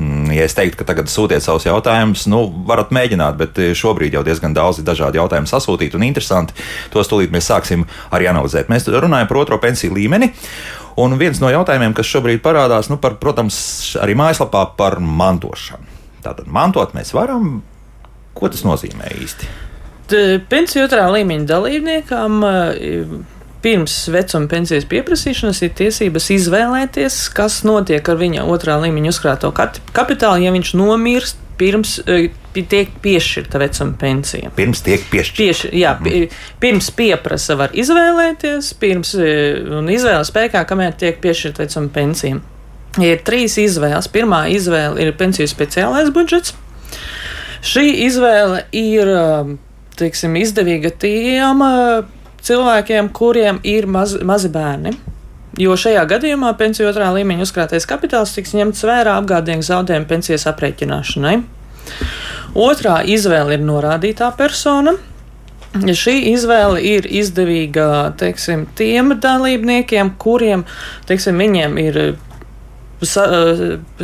[0.01, 4.23] Hmm, ja es teiktu, ka tagad sūtiet savus jautājumus, nu, varat mēģināt, bet šobrīd jau
[4.25, 6.58] diezgan daudz dažādu jautājumu sasūtīt un interesanti.
[6.89, 8.71] Tos tūlīt mēs sāksim arī analizēt.
[8.71, 10.32] Mēs runājam par otro pensiju līmeni.
[11.01, 13.62] Un viens no jautājumiem, kas šobrīd parādās, nu, par, protams,
[14.01, 15.90] arī mājaslapā par mantošanu.
[16.21, 17.62] Tātad mantot mēs varam.
[18.38, 19.49] Ko tas nozīmē īsti?
[20.51, 22.41] Pensiju otrā līmeņa dalībniekam
[23.62, 30.41] pirms vecuma pensijas pieprasīšanas ir tiesības izvēlēties, kas notiek ar viņa otrā līmeņa uzkrāto kapitālu,
[30.45, 31.99] ja viņš nomirst pirms
[32.51, 34.49] tiek piešķirta vecuma pensija.
[34.57, 35.38] Pirms tiek piešķirta.
[35.38, 36.39] Pieš, jā, mm.
[36.63, 42.41] pirms pieprasa var izvēlēties, pirms un izvēles spēkā, kamēr tiek piešķirta vecuma pensija
[42.99, 44.10] ir trīs izvēles.
[44.12, 46.56] Pirmā izvēle ir pensiju speciālais budžets.
[47.62, 49.56] Šī izvēle ir um,
[49.99, 52.04] teiksim, izdevīga tiem uh,
[52.41, 54.95] cilvēkiem, kuriem ir maz, mazi bērni.
[55.60, 61.38] Jo šajā gadījumā pensiju otrā līmeņa uzkrātais kapitāls tiks ņemts vērā apgādnieku zaudējumu pensijas aprēķināšanai.
[62.58, 64.95] Otrā izvēle ir norādītā persona.
[65.71, 70.65] Šī izvēle ir izdevīga teiksim, tiem dalībniekiem, kuriem
[71.08, 71.39] teiksim,
[71.80, 72.01] ir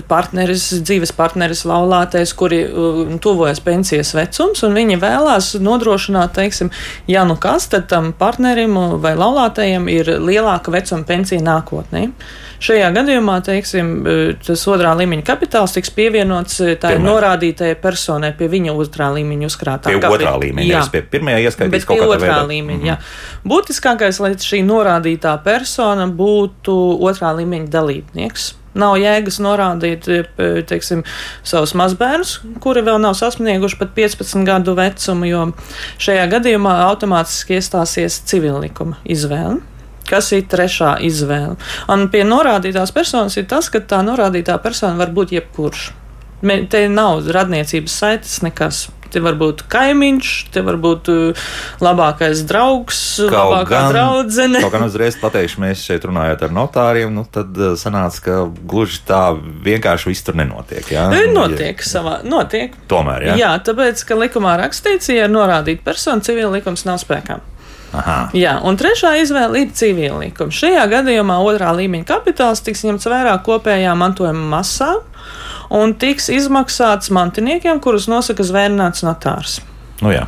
[0.07, 2.63] partneris, dzīves partneris, laulātais, kuri
[3.21, 6.71] tuvojas pensijas vecums, un viņi vēlās nodrošināt, teiksim,
[7.10, 12.07] ja nu kas, tad tam partnerim vai laulātajam ir lielāka vecuma pensija nākotnē.
[12.57, 13.91] Šajā gadījumā, teiksim,
[14.41, 19.93] tas otrā līmeņa kapitāls tiks pievienots tā ir norādītajai personai pie viņa otrā līmeņa uzkrātā.
[19.93, 22.47] Pie otrā līmeņa, jā, pie pirmajā ieskaitīs kaut kādā otrā veidā.
[22.49, 22.89] līmeņa, mm -hmm.
[22.89, 23.51] jā.
[23.53, 28.55] Būtiskākais, lai šī norādītā persona būtu otrā līmeņa dalībnieks.
[28.78, 30.22] Nav jēgas norādīt e,
[30.68, 31.04] teiksim,
[31.48, 35.46] savus mazbērnus, kuri vēl nav sasnieguši pat 15 gadu vecumu, jo
[36.04, 39.60] šajā gadījumā automātiski iestāsies civillikuma izvēle.
[40.08, 41.58] Kas ir trešā izvēle?
[41.92, 45.90] Un pie norādītās personas ir tas, ka tā norādītā persona var būt jebkurš.
[46.72, 48.86] Te nav radniecības saites nekas.
[49.13, 51.50] Te var būt kaimiņš, te var būt uh,
[51.84, 54.62] labākais draugs, kaut labākā gan, draudzene.
[54.65, 59.04] Kaut gan uzreiz pateikšu, mēs šeit runājot ar notāriem, nu tad uh, sanāca, ka gluži
[59.08, 59.22] tā
[59.67, 60.88] vienkārši viss tur nenotiek.
[60.93, 61.10] Jā?
[61.34, 61.91] Notiek ja.
[61.91, 62.76] savā, notiek.
[62.91, 63.38] Tomēr, jā.
[63.43, 67.39] Jā, tāpēc, ka likumā rakstīts, ja ir norādīta persona, civila likums nav spēkā.
[67.96, 68.17] Aha.
[68.36, 70.58] Jā, un trešā izvēle ir civila likums.
[70.60, 74.98] Šajā gadījumā otrā līmeņa kapitāls tiks ņemts vērā kopējā mantojuma masā
[75.73, 79.62] un tiks izmaksāts mantiniekiem, kurus nosaka zvērnāts notārs.
[80.01, 80.27] Nu jā.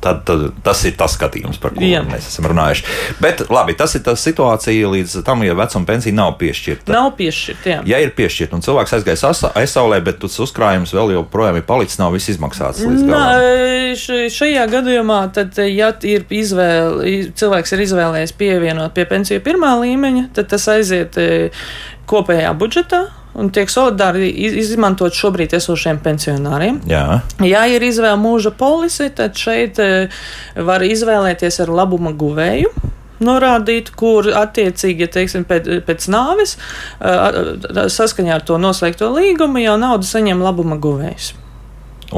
[0.00, 2.04] Tad, tad tas ir tas skatījums, par ko Jā.
[2.06, 2.84] mēs esam runājuši.
[3.18, 6.92] Bet labi, tas ir tas situācija līdz tam, ja vecuma pensija nav piešķirta.
[6.94, 7.72] Nav piešķirta.
[7.72, 7.80] Jā.
[7.90, 9.26] Ja ir piešķirta un cilvēks aizgājis
[9.58, 14.30] aizsaulē, bet tas uzkrājums vēl joprojām ir palicis, nav viss izmaksāts līdz galam.
[14.38, 20.52] Šajā gadījumā, tad, ja ir izvēle, cilvēks ir izvēlējies pievienot pie pensiju pirmā līmeņa, tad
[20.54, 21.48] tas aiziet e,
[22.06, 24.28] kopējā budžetā un tiek solidāri
[24.60, 26.80] izmantot šobrīd esošiem pensionāriem.
[26.90, 27.20] Jā.
[27.46, 30.08] Ja ir izvēle mūža polisi, tad šeit e,
[30.68, 32.70] var izvēlēties ar labuma guvēju
[33.24, 36.54] norādīt, kur attiecīgi, ja teiksim, pēc, pēc nāves,
[37.02, 41.32] e, saskaņā ar to noslēgto līgumu, jau naudu saņem labuma guvējs.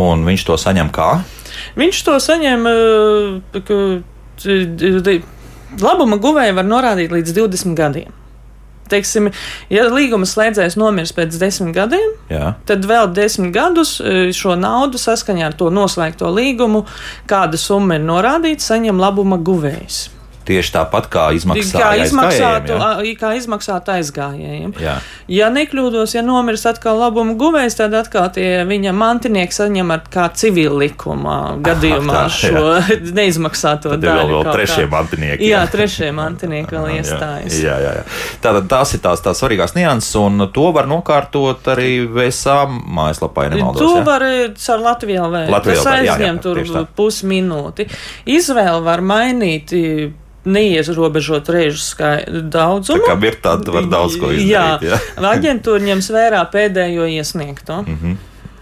[0.00, 1.10] Un viņš to saņem kā?
[1.80, 2.60] Viņš to saņem.
[2.70, 2.72] E,
[5.80, 8.19] labuma guvēja var norādīt līdz 20 gadiem
[8.90, 9.30] teiksim,
[9.72, 12.54] ja līguma slēdzējs nomirs pēc desmit gadiem, Jā.
[12.68, 16.84] tad vēl desmit gadus e, šo naudu saskaņā ar to noslēgto līgumu,
[17.30, 20.08] kāda summa ir norādīta, saņem labuma guvējs.
[20.48, 23.14] Tieši tāpat kā izmaksāt kā izmaksātu, ja?
[23.20, 24.72] kā izmaksāt aizgājējiem.
[24.80, 24.94] Jā.
[25.30, 30.24] Ja nekļūdos, ja nomirst atkal labuma guvējs, tad atkal tie viņa mantinieki saņem ar kā
[30.40, 32.96] civil likumā gadījumā Aha, tā, šo jā.
[33.20, 34.30] neizmaksāto tad daļu.
[34.32, 34.90] Vēl, vēl trešie kā.
[34.94, 35.50] mantinieki.
[35.50, 37.60] Jā, jā trešie mantinieki vēl iestājas.
[37.60, 38.06] Jā, jā, jā.
[38.42, 43.68] Tātad tās ir tās, tās svarīgās nianses, un to var nokārtot arī VSA mājaslapā, ja.
[43.76, 44.24] To var
[44.56, 45.54] caur Latviju vēl.
[45.68, 46.64] Tas aizņem tur
[46.96, 47.86] pusminūti.
[48.30, 49.76] Izvēle var mainīt
[50.44, 52.08] neierobežot režu
[52.48, 53.04] daudzumu.
[53.04, 54.48] Tā kā ir tāda, var daudz ko izdarīt.
[54.48, 54.98] Jā, jā.
[55.34, 57.82] aģentūra ņems vērā pēdējo iesniegto.
[57.84, 58.18] Mm -hmm.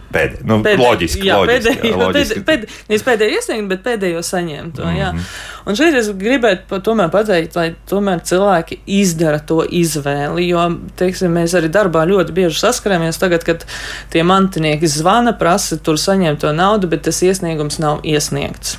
[0.08, 2.40] Pēdējā, nu, pēdē, loģiski, jā, loģiski, pēdējo, jā, loģiski.
[2.40, 4.78] Pēdē, pēdē, nevis pēdējo iesniegt, bet pēdējo saņemt.
[4.78, 5.26] Mm -hmm.
[5.68, 10.64] Un šeit es gribētu tomēr pateikt, lai tomēr cilvēki izdara to izvēli, jo,
[10.96, 13.66] teiksim, mēs arī darbā ļoti bieži saskaramies tagad, kad
[14.08, 18.78] tie mantinieki zvana, prasa tur saņemt to naudu, bet tas iesniegums nav iesniegts.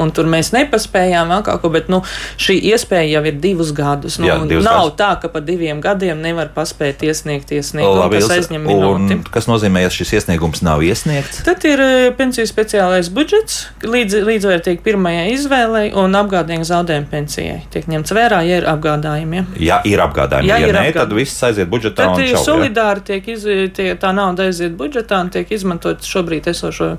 [0.00, 2.00] Un tur mēs nepaspējām vēl kaut ko, bet nu,
[2.40, 4.16] šī iespēja jau ir divus gadus.
[4.20, 4.96] Nu, Jā, divus nav gadus.
[5.00, 9.18] tā, ka pa diviem gadiem nevar paspēt iesniegt iesniegumu, Labi, kas aizņem minūti.
[9.32, 11.42] Kas nozīmē, ja šis iesniegums nav iesniegts?
[11.46, 17.58] Tad ir eh, pensiju speciālais budžets, līdz, līdzvērtīgi pirmajai izvēlei un apgādājuma zaudējuma pensijai.
[17.72, 19.44] Tiek ņemts vērā, ja ir apgādājumi.
[19.60, 21.02] Ja, ja ir apgādājumi, ja, ja ir nē, apgād...
[21.02, 22.08] tad viss aiziet budžetā.
[22.14, 23.44] Tad ir solidāri, tiek iz,
[23.76, 26.94] tie, tā nauda aiziet budžetā un tiek izmantot šobrīd esošo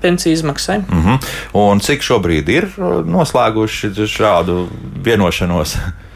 [0.00, 0.78] pensiju izmaksai.
[0.78, 1.30] Mm -hmm.
[1.52, 2.68] Un cik šobrīd ir
[3.06, 4.62] noslēguši šādu
[5.04, 5.76] vienošanos?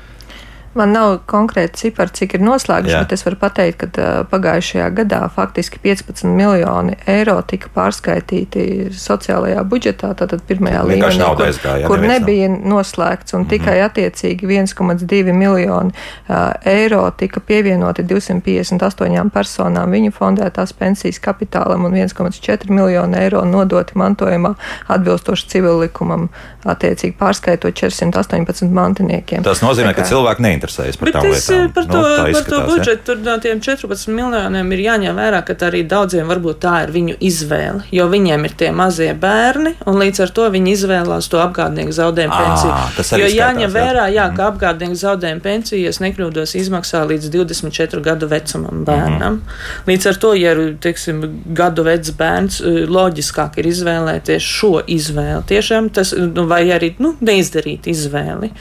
[0.75, 3.01] Man nav konkrēti cipari, cik ir noslēguši, Jā.
[3.05, 9.63] bet es varu pateikt, ka uh, pagājušajā gadā faktiski 15 miljoni eiro tika pārskaitīti sociālajā
[9.71, 13.51] budžetā, tātad pirmajā līmenī, kur, aizgāja, kur nebija noslēgts, un mm -hmm.
[13.55, 21.93] tikai attiecīgi 1,2 miljoni uh, eiro tika pievienoti 258 personām viņu fondētās pensijas kapitālam, un
[21.93, 24.55] 1,4 miljoni eiro nodoti mantojumā
[24.87, 26.29] atbilstoši civil likumam,
[26.65, 29.43] attiecīgi pārskaitot 418 mantiniekiem.
[29.43, 31.70] Tas nozīmē, Tā kā, ka cilvēki neinteresē interesējas par tām lietām.
[31.74, 33.05] Par nu, to, nu, par to budžetu ja?
[33.07, 37.16] tur no tiem 14 miljoniem ir jāņem vērā, ka arī daudziem varbūt tā ir viņu
[37.24, 41.94] izvēle, jo viņiem ir tie mazie bērni, un līdz ar to viņi izvēlās to apgādnieku
[41.94, 43.20] zaudējumu pensiju.
[43.20, 48.29] Jo jāņem skatās, vērā, jā, ka apgādnieku zaudējumu pensiju, ja nekļūdos, izmaksā līdz 24 gadu
[48.31, 49.38] vecumam bērnam.
[49.40, 49.61] Mm.
[49.88, 51.22] Līdz ar to, ja ir, teiksim,
[51.57, 55.44] gadu vecs bērns, loģiskāk ir izvēlēties šo izvēli.
[55.48, 58.53] Tiešām tas, nu, vai arī, nu, neizdarīt izvēli.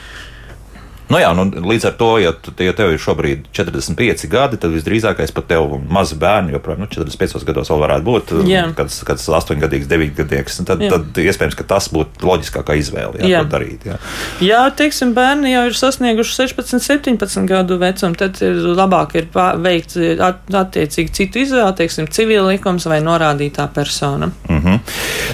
[1.10, 2.32] Nu jā, nu, līdz ar to, ja,
[2.64, 7.44] ja tev ir šobrīd 45 gadi, tad visdrīzākais pat tev mazi bērni, joprojām nu, 45
[7.44, 8.32] gados vēl varētu būt,
[8.78, 10.58] kad kāds 8 gadīgs, 9 gadīgs.
[10.64, 10.90] Tad, jā.
[10.94, 13.44] tad iespējams, ka tas būtu loģiskākā izvēle, jā, jā.
[13.44, 13.84] ko darīt.
[13.90, 13.98] Jā.
[14.44, 19.28] jā, teiksim, bērni jau ir sasnieguši 16, 17 gadu vecumu, tad ir labāk ir
[19.60, 24.32] veikt attiecīgi citu izvēli, teiksim, civila likums vai norādītā persona.
[24.48, 24.78] Mm -hmm.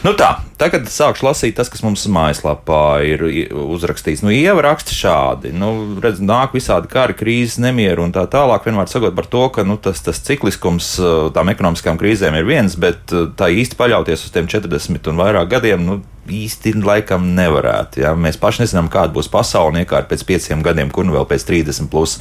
[0.02, 4.24] nu tā, tagad sākšu lasīt tas, kas mums mājaslapā ir uzrakstīts.
[4.26, 8.64] Nu, Ieva raksta šādi nu, redz, nāk visādi kari, krīzes, nemieru un tā tālāk.
[8.66, 10.94] Vienmēr sakot par to, ka nu, tas, tas cikliskums
[11.36, 15.84] tām ekonomiskām krīzēm ir viens, bet tā īsti paļauties uz tiem 40 un vairāk gadiem.
[15.86, 18.02] Nu, īsti laikam nevarētu.
[18.04, 18.12] Ja?
[18.18, 21.88] Mēs paši nezinām, kāda būs pasaule iekārt pēc pieciem gadiem, kur nu vēl pēc 30.
[21.90, 22.18] Plus.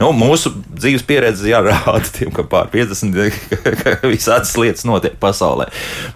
[0.00, 3.18] Nu, mūsu dzīves pieredze jārāda tiem, ka pār 50
[3.80, 5.68] ka visādas lietas notiek pasaulē.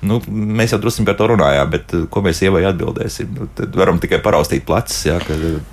[0.06, 3.34] Nu, mēs jau drusku par to runājām, bet ko mēs ievai atbildēsim?
[3.38, 5.02] Nu, tad varam tikai paraustīt plecus.
[5.08, 5.18] Ja,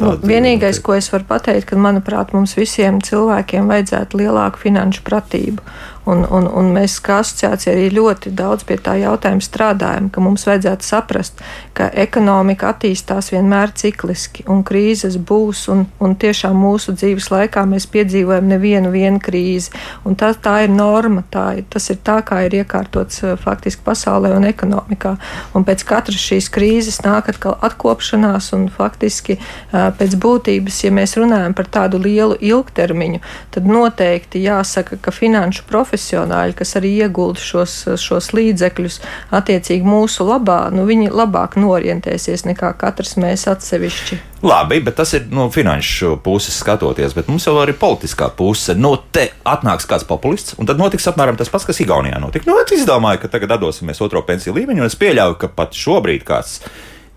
[0.02, 5.64] nu, vienīgais, ko es varu pateikt, ka manuprāt mums visiem cilvēkiem vajadzētu lielāku finanšu pratību.
[6.10, 10.48] Un, un, un mēs kā asociācija arī ļoti daudz pie tā jautājuma strādājam, ka mums
[10.48, 11.42] vajadzētu saprast,
[11.78, 17.86] ka ekonomika attīstās vienmēr cikliski, un krīzes būs, un, un tiešām mūsu dzīves laikā mēs
[17.94, 19.70] piedzīvojam nevienu krīzi.
[20.18, 24.50] Tā, tā ir norma, tā tas ir tā, kā ir iekārtots eh, faktiski pasaulē un
[24.50, 25.14] ekonomikā.
[25.54, 31.14] Un pēc katras šīs krīzes nāk atkal atkopšanās, un faktiski eh, pēc būtības, ja mēs
[31.22, 33.22] runājam par tādu lielu ilgtermiņu,
[33.54, 39.00] tad noteikti jāsaka, ka finanšu profilā profesionāļi, kas arī iegulda šos, šos līdzekļus
[39.36, 44.20] attiecīgi mūsu labā, nu, viņi labāk norientēsies nekā katrs mēs atsevišķi.
[44.42, 48.74] Labi, bet tas ir no finanšu puses skatoties, bet mums jau ir politiskā puse.
[48.74, 52.48] No te atnāks kāds populists, un tad notiks apmēram tas pats, kas Igaunijā notika.
[52.50, 56.26] Nu, es izdomāju, ka tagad atdosimies otro pensiju līmeņu, un es pieļauju, ka pat šobrīd
[56.26, 56.62] kāds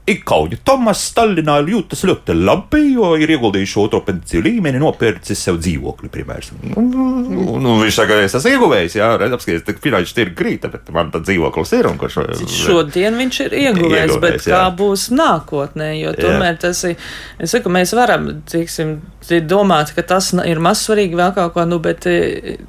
[0.04, 6.10] Ikauņu Tomas Stalinā jūtas ļoti labi, jo ir ieguldījis otro pensiju līmeni, nopircis sev dzīvokli,
[6.12, 6.58] piemēram.
[6.74, 10.92] Nu, nu, viņš saka, es esmu ieguvējis, jā, redz, apskaties, ka finanšu tirgi krīta, bet
[10.92, 11.88] man tad dzīvoklis ir.
[12.12, 14.58] Šo, Šodien viņš ir ieguvējis, ieguvējis bet jā.
[14.58, 16.60] kā būs nākotnē, jo tomēr jā.
[16.66, 17.08] tas ir,
[17.40, 18.98] es saku, mēs varam, tiksim,
[19.48, 22.60] domāt, ka tas ir mazsvarīgi vēl kaut ko, nu, bet eh,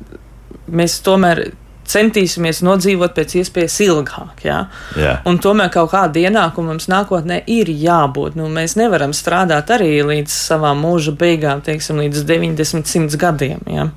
[0.72, 1.50] mēs tomēr
[1.90, 4.44] centīsimies nodzīvot pēc iespējas ilgāk.
[4.46, 4.60] Ja?
[4.98, 5.22] Yeah.
[5.30, 8.38] Un tomēr kaut kāda ienākuma mums nākotnē ir jābūt.
[8.40, 13.66] Nu, mēs nevaram strādāt arī līdz savām mūža beigām, teiksim, līdz 90, 100 gadiem.
[13.72, 13.90] Ja?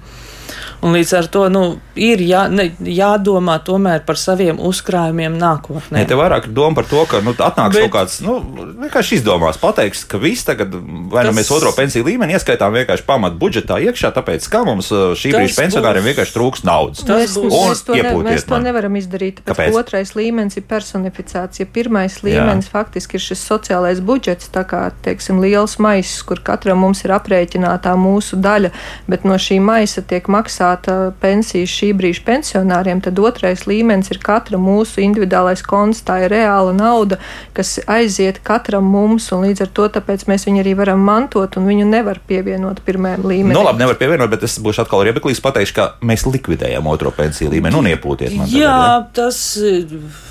[0.78, 1.62] Un līdz ar to nu,
[1.98, 5.98] ir jā, ne, jādomā tomēr par saviem uzkrājumiem nākotnē.
[5.98, 8.36] Ne, te vairāk doma par to, ka nu, atnāks Bet, kaut kāds, nu,
[8.84, 12.76] vienkārši izdomās, pateiks, ka viss tagad, vai nu tas, nu mēs otro pensiju līmeni ieskaitām
[12.78, 17.02] vienkārši pamat budžetā iekšā, tāpēc, ka mums uh, šī brīža pensionāriem vienkārši trūks naudas.
[17.08, 17.50] Tas būs.
[17.58, 21.64] Mēs, to, ne, mēs to nevaram izdarīt, tāpēc otrais līmenis ir personificēts.
[21.64, 22.76] Ja pirmais līmenis Jā.
[22.76, 27.98] faktiski ir šis sociālais budžets, tā kā, teiksim, liels maisis, kur katram mums ir aprēķinātā
[27.98, 28.70] mūsu daļa,
[29.10, 34.18] bet no šī maisa tiek maksāta maksāta pensija šī brīža pensionāriem, tad otrais līmenis ir
[34.18, 36.02] katra mūsu individuālais konts.
[36.02, 37.18] Tā ir reāla nauda,
[37.54, 39.88] kas aiziet katram mums, un līdz ar to
[40.28, 43.56] mēs viņu arī varam mantot, un viņu nevar pievienot pirmajam līmenim.
[43.56, 47.52] Nu, labi, nevar pievienot, bet es būšu atkal riebeklīgs pateikšu, ka mēs likvidējam otro pensiju
[47.52, 48.48] līmeni un iepūtiet man.
[48.48, 49.06] Jā, tagad, ja?
[49.14, 50.27] tas.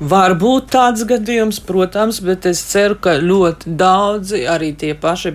[0.00, 5.34] Var būt tāds gadījums, protams, bet es ceru, ka ļoti daudzi arī tie paši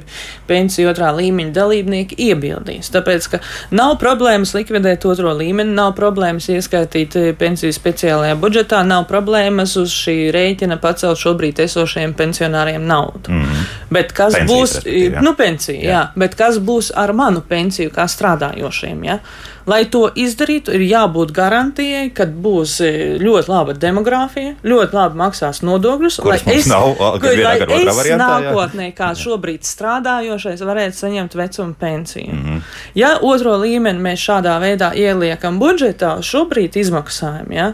[0.50, 2.90] pensiju otrā līmeņa dalībnieki iebildīs.
[2.96, 3.42] Tāpēc, ka
[3.78, 9.94] nav problēmas likvidēt otro līmeni, nav problēmas ieskaitīt eh, pensiju speciālajā budžetā, nav problēmas uz
[9.94, 13.38] šī rēķina pacelt šobrīd esošajiem pensionāriem naudu.
[13.38, 13.66] Mm.
[13.94, 15.92] Bet kas Pensijas, būs, nu, pensija, jā.
[15.92, 19.06] jā, bet kas būs ar manu pensiju kā strādājošiem?
[19.06, 19.22] Ja?
[19.66, 22.78] Lai to izdarītu, ir jābūt garantijai, ka būs
[23.22, 26.20] ļoti laba demogrāfija, ļoti labi maksās nodokļus.
[26.26, 32.32] Lai es, nav, ka, lai es variantā, nākotnē, kā šobrīd strādājošais, varētu saņemt vecuma pensiju.
[32.32, 32.62] Mm -hmm.
[32.96, 37.52] Ja otro līmeni mēs šādā veidā ieliekam budžetā, šobrīd izmaksājam.
[37.52, 37.74] Ja?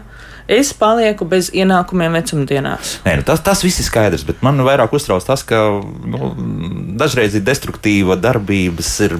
[0.50, 2.98] Es palieku bez ienākumiem vecumdienās.
[3.06, 6.32] Nē, nu tas, tas viss ir skaidrs, bet man vairāk uztrauc tas, ka nu,
[6.98, 9.16] dažreiz ir destruktīva darbības, ir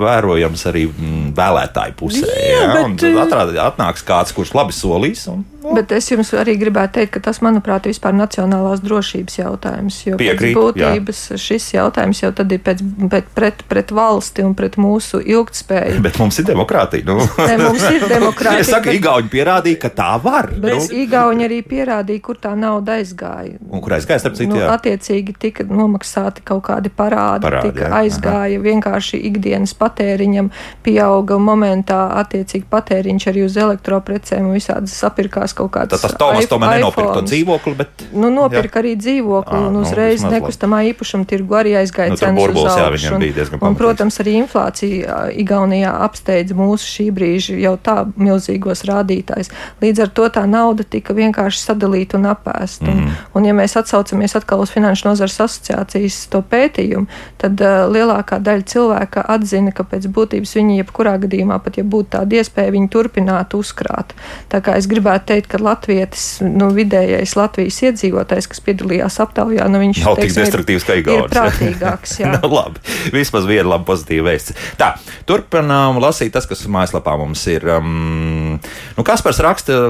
[0.00, 2.26] vērojams arī mm, vēlētāju pusē.
[2.26, 2.84] Jā, ja?
[2.88, 3.08] bet...
[3.20, 5.26] Atrād, atnāks kāds, kurš labi solīs.
[5.30, 5.74] Un, nu.
[5.76, 10.00] Bet es jums arī gribētu teikt, ka tas, manuprāt, ir vispār nacionālās drošības jautājums.
[10.06, 11.40] Jo Piekrīt, pēc būtības jā.
[11.44, 16.00] šis jautājums jau tad ir pēc, pēc, pret, pret valsti un pret mūsu ilgtspēju.
[16.04, 17.06] Bet mums ir demokrātija.
[17.08, 17.18] Nu.
[17.44, 18.62] Ne, mums ir demokrātija.
[18.62, 19.00] ja saka, bet...
[19.00, 20.50] Igauni pierādīja, ka tā var.
[20.60, 23.58] Bet Igauni arī pierādīja, kur tā nauda aizgāja.
[23.70, 27.90] Un kur aizgāja, starp citu, nu, attiecīgi tika nomaksāti kaut kādi parādi, parādi tika jā,
[28.04, 28.64] aizgāja aha.
[28.66, 30.50] vienkārši ikdienas patēriņam,
[30.86, 36.00] pieauga momentā attiecīgi patēriņš arī uz elektroprecēm un visādas sapirkās kaut kādas.
[36.00, 38.06] Tad tas Tomas tomēr nenopirka to dzīvokli, bet.
[38.12, 38.84] Nu, nopirka jā.
[38.84, 42.84] arī dzīvokli un nu, uzreiz nu, nekustamā īpašuma tirgu arī aizgāja nu, cenas burbulis, uz
[42.84, 43.14] augšu.
[43.20, 49.52] Jā, un, un, protams, arī inflācija Igaunijā apsteidz mūsu šī brīža jau tā milzīgos rādītājus.
[49.82, 52.88] Līdz ar to tā nauda tika vienkārši sadalīta un apēsta.
[52.90, 53.06] Mm.
[53.08, 57.08] Un, un, ja mēs atsaucamies atkal uz Finanšu nozares asociācijas to pētījumu,
[57.40, 62.14] tad uh, lielākā daļa cilvēka atzina, ka pēc būtības viņi jebkurā gadījumā, pat ja būtu
[62.16, 64.14] tāda iespēja, viņi turpinātu uzkrāt.
[64.52, 69.82] Tā kā es gribētu teikt, ka latvietis, nu, vidējais Latvijas iedzīvotājs, kas piedalījās aptaujā, nu,
[69.82, 71.30] viņš nav tik destruktīvs kā Igaunijas.
[71.30, 72.32] Ir prātīgāks, jā.
[72.36, 72.82] nu, labi,
[73.14, 74.56] vismaz viena laba pozitīva vēsts.
[74.80, 74.92] Tā,
[75.28, 77.66] turpinām lasīt tas, kas mājaslapā mums ir.
[77.76, 78.58] Um,
[78.96, 79.80] nu, Kaspars raksta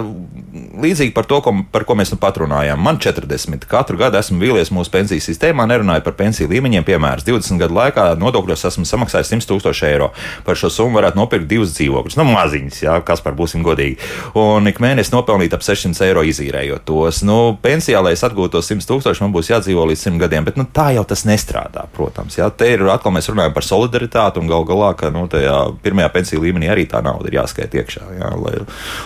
[0.53, 2.81] līdzīgi par to, ko, par ko mēs nu pat runājām.
[2.83, 3.67] Man 40.
[3.71, 6.87] Katru gadu esmu vīlies mūsu pensiju sistēmā, nerunāju par pensiju līmeņiem.
[6.87, 10.11] Piemēram, 20 gadu laikā nodokļos esmu samaksājis 100 tūkstoši eiro.
[10.47, 12.19] Par šo summu varētu nopirkt divus dzīvokļus.
[12.19, 14.01] Nu, maziņas, jā, kas par būsim godīgi.
[14.39, 17.23] Un ik mēnesi nopelnīt ap 600 eiro izīrējot tos.
[17.27, 20.49] Nu, pensijā, lai es atgūtu tos 100 tūkstošus, man būs jādzīvo līdz 100 gadiem.
[20.49, 22.41] Bet nu, tā jau tas nestrādā, protams.
[22.41, 22.51] Jā.
[22.51, 26.43] Te ir atkal mēs runājam par solidaritāti un gal galā, ka nu, tajā pirmajā pensiju
[26.43, 28.07] līmenī arī tā nauda ir jāskaita iekšā.
[28.19, 28.57] Jā, lai,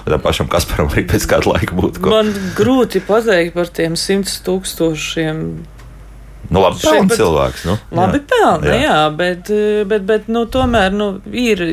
[0.06, 2.02] lai tam pašam Kasparam arī pēc kāda laika būtu.
[2.04, 2.14] Ko...
[2.14, 5.44] Man grūti pateikt par tiem simts tūkstošiem.
[6.52, 7.64] Nu, labi, pelna cilvēks.
[7.68, 8.80] Nu, labi, pelna, jā.
[8.84, 9.52] jā, bet,
[9.90, 11.64] bet, bet nu, tomēr nu, ir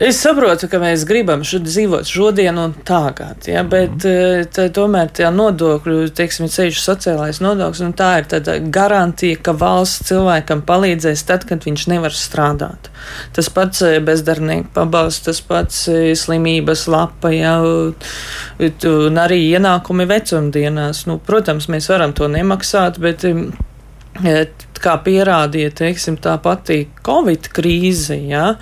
[0.00, 4.46] Es saprotu, ka mēs gribam šo dzīvot šodien un tagad, ja, bet mm.
[4.56, 10.08] tā, tomēr tā nodokļu, teiksim, ceļš sociālais nodoklis, un tā ir tāda garantija, ka valsts
[10.08, 12.88] cilvēkam palīdzēs tad, kad viņš nevar strādāt.
[13.36, 21.04] Tas pats eh, bezdarbnieku pabalsts, tas pats eh, slimības lapa, ja, un arī ienākumi vecumdienās.
[21.12, 23.28] Nu, protams, mēs varam to nemaksāt, bet
[24.82, 28.54] kā pierādīja teiksim, tā pati Covid krīze, ja,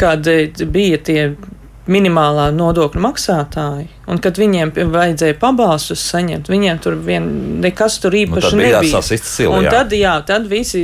[0.00, 0.28] kad
[0.74, 1.20] bija tie
[1.90, 7.28] minimālā nodokļu maksātāji, Un, kad viņiem vajadzēja pabalstus saņemt, viņiem tur vien,
[7.64, 9.00] nekas tur nu, īpaši nu, nebija.
[9.04, 9.72] Sili, un jā.
[9.72, 10.82] tad, jā, tad visi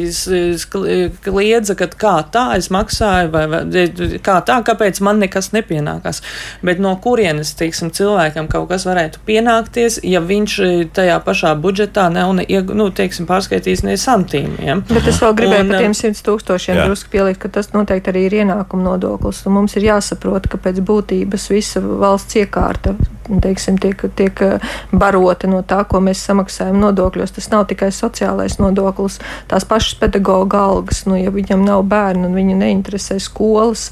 [1.24, 3.84] kliedza, ka kā tā es maksāju, vai, vai
[4.24, 6.22] kā tā, kāpēc man nekas nepienākās.
[6.64, 10.56] Bet no kurienes, teiksim, cilvēkam kaut kas varētu pienākties, ja viņš
[10.96, 14.60] tajā pašā budžetā nav, ne, nu, teiksim, pārskaitījis ne santīmu.
[14.64, 14.78] Ja?
[14.88, 18.26] Bet es vēl gribēju un, par tiem 100 tūkstošiem drusku pielikt, ka tas noteikti arī
[18.30, 19.44] ir ienākuma nodoklis.
[19.44, 22.96] Un mums ir jāsaprot, ka pēc būtības visa valsts iekārta
[23.44, 27.34] teiksim, tiek, tiek eh, barota no tā, ko mēs samaksājam nodokļos.
[27.36, 29.20] Tas nav tikai sociālais nodoklis,
[29.50, 31.04] tās pašas pedagoģa algas.
[31.06, 33.88] Nu, ja viņam nav bērnu un viņu neinteresē skolas,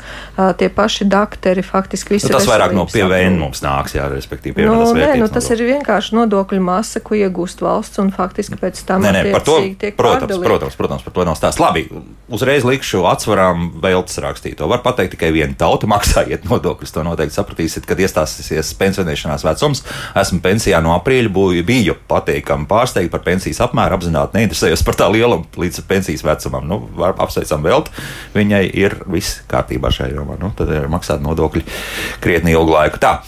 [0.58, 2.28] tie paši dakteri faktiski visi.
[2.28, 4.66] Nu, tas vairāk no PVN mums nāks, jā, respektīvi.
[4.66, 9.04] Nu, nē, nu, tas ir vienkārši nodokļu masa, ko iegūst valsts un faktiski pēc tam
[9.04, 9.58] nē, nē, par to,
[9.96, 10.46] protams, pārdalīt.
[10.46, 11.62] protams, protams, par to nav stāsts.
[11.62, 11.86] Labi,
[12.32, 14.68] uzreiz likšu atsvarām veltes rakstīto.
[14.70, 16.94] Var pateikt tikai vienu tautu maksājiet nodokļus.
[16.94, 18.72] To noteikti sapratīsiet, kad iestāsies
[19.28, 19.82] pensionēšanās vecums.
[20.16, 25.08] Esmu pensijā no aprīļa, būju, biju patīkami pārsteigts par pensijas apmēru, apzināti neinteresējos par tā
[25.12, 26.66] lielumu līdz pensijas vecumam.
[26.68, 27.90] Nu, apsveicam velti,
[28.34, 30.38] viņai ir viss kārtībā šajā jomā.
[30.40, 31.64] Nu, tad ir maksāt nodokļi
[32.20, 33.00] krietni ilgu laiku.
[33.02, 33.18] Tā.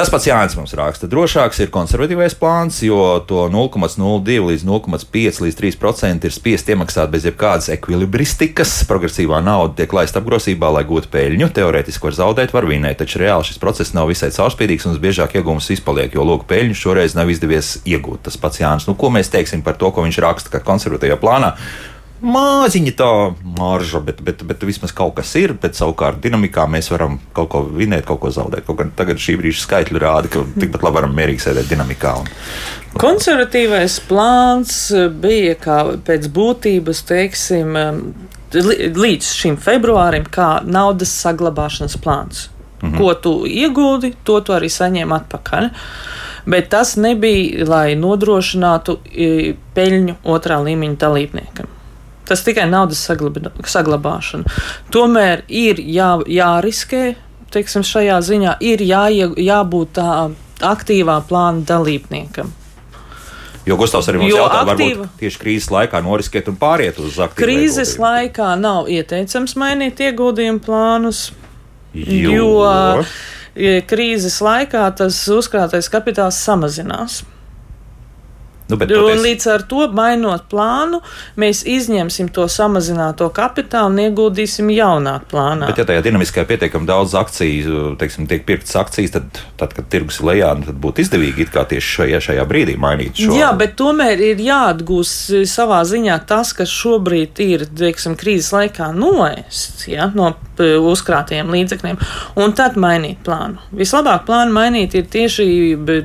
[0.00, 1.04] Tas pats Jānis mums raksta.
[1.12, 7.26] Drošāks ir konservatīvais plāns, jo to 0,02 līdz 0,5 līdz 3% ir spiest iemaksāt bez
[7.28, 8.72] jebkādas ekvilibristikas.
[8.88, 11.50] Progresīvā nauda tiek laista apgrozībā, lai gūtu peļņu.
[11.52, 15.68] Teorētiski var zaudēt, var vinēt, taču reāli šis process nav visai caurspīdīgs un biežāk iegūmus
[15.76, 18.24] izpaliek, jo lūk, peļņu šoreiz nav izdevies iegūt.
[18.30, 18.88] Tas pats Jānis.
[18.88, 21.58] Nu, ko mēs teiksim par to, ko viņš raksta, ka konservatīvajā plānā
[22.20, 23.10] Māziņa tā
[23.56, 25.54] marža, bet, bet, bet vismaz kaut kas ir.
[25.56, 28.66] Bet savukārt dinamikā mēs varam kaut ko vinēt, kaut ko zaudēt.
[28.66, 32.12] Kaut gan tagad šī brīža skaitļi rāda, ka tikpat labi varam mierīgi sēdēt dinamikā.
[32.20, 32.28] Un,
[33.00, 34.76] Konservatīvais plāns
[35.22, 37.80] bija kā pēc būtības, teiksim,
[38.52, 42.48] līdz šim februārim, kā naudas saglabāšanas plāns.
[42.82, 42.96] Mhm.
[43.00, 45.70] Ko tu iegūdi, to tu arī saņem atpakaļ.
[46.50, 48.96] Bet tas nebija, lai nodrošinātu
[49.76, 51.76] peļņu otrā līmeņa dalībniekam.
[52.30, 53.02] Tas tikai naudas
[53.74, 54.60] saglabāšana.
[54.94, 57.02] Tomēr ir jā, jāriskē,
[57.50, 60.12] teiksim, šajā ziņā ir jā, jābūt tā
[60.70, 62.52] aktīvā plāna dalībniekam.
[63.66, 67.42] Jo Gustavs arī mums jautā, aktīva, varbūt tieši krīzes laikā noriskēt un pāriet uz aktīvu.
[67.42, 68.06] Krīzes ieguldījumu.
[68.06, 71.26] laikā nav ieteicams mainīt ieguldījumu plānus,
[71.92, 72.38] jo,
[73.58, 77.20] jo krīzes laikā tas uzkrātais kapitāls samazinās.
[78.70, 79.18] Nu, bet, toties...
[79.18, 81.00] Un līdz ar to, mainot plānu,
[81.40, 85.70] mēs izņemsim to samazināto kapitālu un ieguldīsim jaunā plānā.
[85.70, 90.20] Bet, ja tajā dinamiskajā pietiekami daudz akciju, teiksim, tiek pirktas akcijas, tad, tad kad tirgus
[90.20, 93.34] ir lejā, tad būtu izdevīgi tieši šajā, šajā brīdī mainīt šo.
[93.36, 99.88] Jā, bet tomēr ir jāatgūst savā ziņā tas, kas šobrīd ir, teiksim, krīzes laikā noēsts
[99.90, 102.00] ja, no uzkrātajiem līdzekļiem,
[102.40, 103.60] un tad mainīt plānu.
[103.76, 105.48] Vislabāk plānu mainīt ir tieši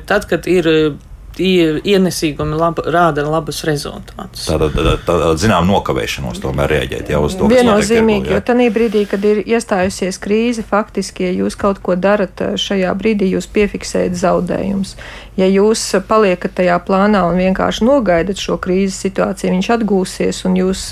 [0.08, 0.96] tad, kad ir
[1.42, 4.46] ienesīgumi lab, rāda labus rezultātus.
[4.48, 7.50] Tāda, tāda, tāda zinām, nokavēšanos tomēr rēģēt jau uz to.
[7.50, 12.92] Viennozīmīgi, jo tajā brīdī, kad ir iestājusies krīze, faktiski, ja jūs kaut ko darat šajā
[12.98, 14.96] brīdī, jūs piefiksējat zaudējumus.
[15.36, 20.84] Ja jūs paliekat tajā plānā un vienkārši nogaidat šo krīzes situāciju, viņš atgūsies un jūs,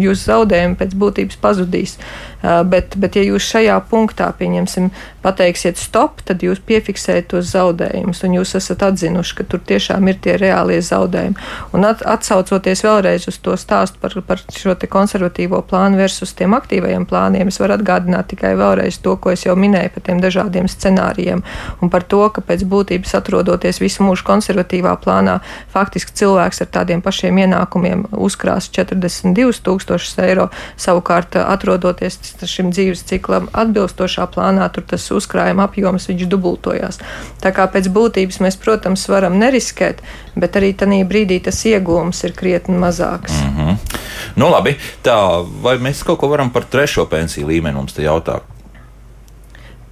[0.00, 1.98] jūs zaudējumi pēc būtības pazudīs.
[2.40, 4.88] Bet, bet ja jūs šajā punktā, pieņemsim,
[5.24, 10.20] pateiksiet stop, tad jūs piefiksējat tos zaudējumus un jūs esat atzinuši, ka tur tiešām ir
[10.22, 11.36] tie reālie zaudējumi.
[11.74, 17.06] Un at, atsaucoties vēlreiz uz to stāstu par, par šo konservatīvo plānu versus tiem aktīvajiem
[17.10, 21.42] plāniem, es varu atgādināt tikai vēlreiz to, ko es jau minēju par tiem dažādiem scenārijiem
[21.82, 25.38] un par to, ka pēc būtības atrodoties visu mūžu konservatīvā plānā,
[25.72, 30.48] faktiski cilvēks ar tādiem pašiem ienākumiem uzkrās 42 tūkstošus eiro.
[30.80, 32.18] Savukārt, atrodoties
[32.48, 37.00] šim dzīves ciklam atbilstošā plānā, tur tas uzkrājuma apjoms viņš dubultojās.
[37.42, 40.02] Tā kā pēc būtības mēs, protams, varam neriskēt,
[40.36, 43.32] bet arī tajā brīdī tas iegūms ir krietni mazāks.
[43.32, 43.76] Mm -hmm.
[44.36, 48.53] Nu, labi, tā, vai mēs kaut ko varam par trešo pensiju līmeni mums te jautāt?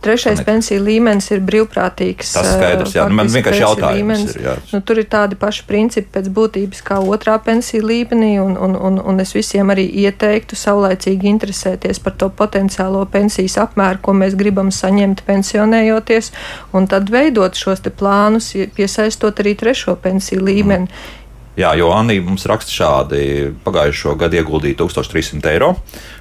[0.03, 0.45] Trešais ne...
[0.47, 2.33] pensiju līmenis ir brīvprātīgs.
[2.35, 3.07] Tas skaidrs, jā.
[3.07, 4.41] Nu, man vienkārši jautājums ir.
[4.43, 4.57] Jā.
[4.73, 8.99] Nu, tur ir tādi paši principi pēc būtības kā otrā pensiju līmenī, un, un, un,
[8.99, 14.75] un es visiem arī ieteiktu saulēcīgi interesēties par to potenciālo pensijas apmēru, ko mēs gribam
[14.75, 16.33] saņemt pensionējoties,
[16.75, 20.91] un tad veidot šos plānus, piesaistot arī trešo pensiju līmeni.
[20.91, 21.22] Mm.
[21.53, 23.25] Jā, jo Anija mums raksta šādi.
[23.65, 25.75] Pagājušo gadu ieguldīja 1300 eiro,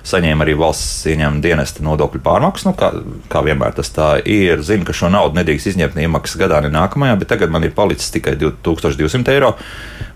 [0.03, 2.67] saņēma arī valsts ieņēmuma dienesta nodokļu pārmaksu.
[2.67, 2.89] Nu, kā,
[3.31, 4.59] kā vienmēr tas tā ir.
[4.67, 7.71] Zinu, ka šo naudu nedrīkst izņemt ne iemaksas gadā, ne nākamajā, bet tagad man ir
[7.77, 9.53] palicis tikai 2200 eiro.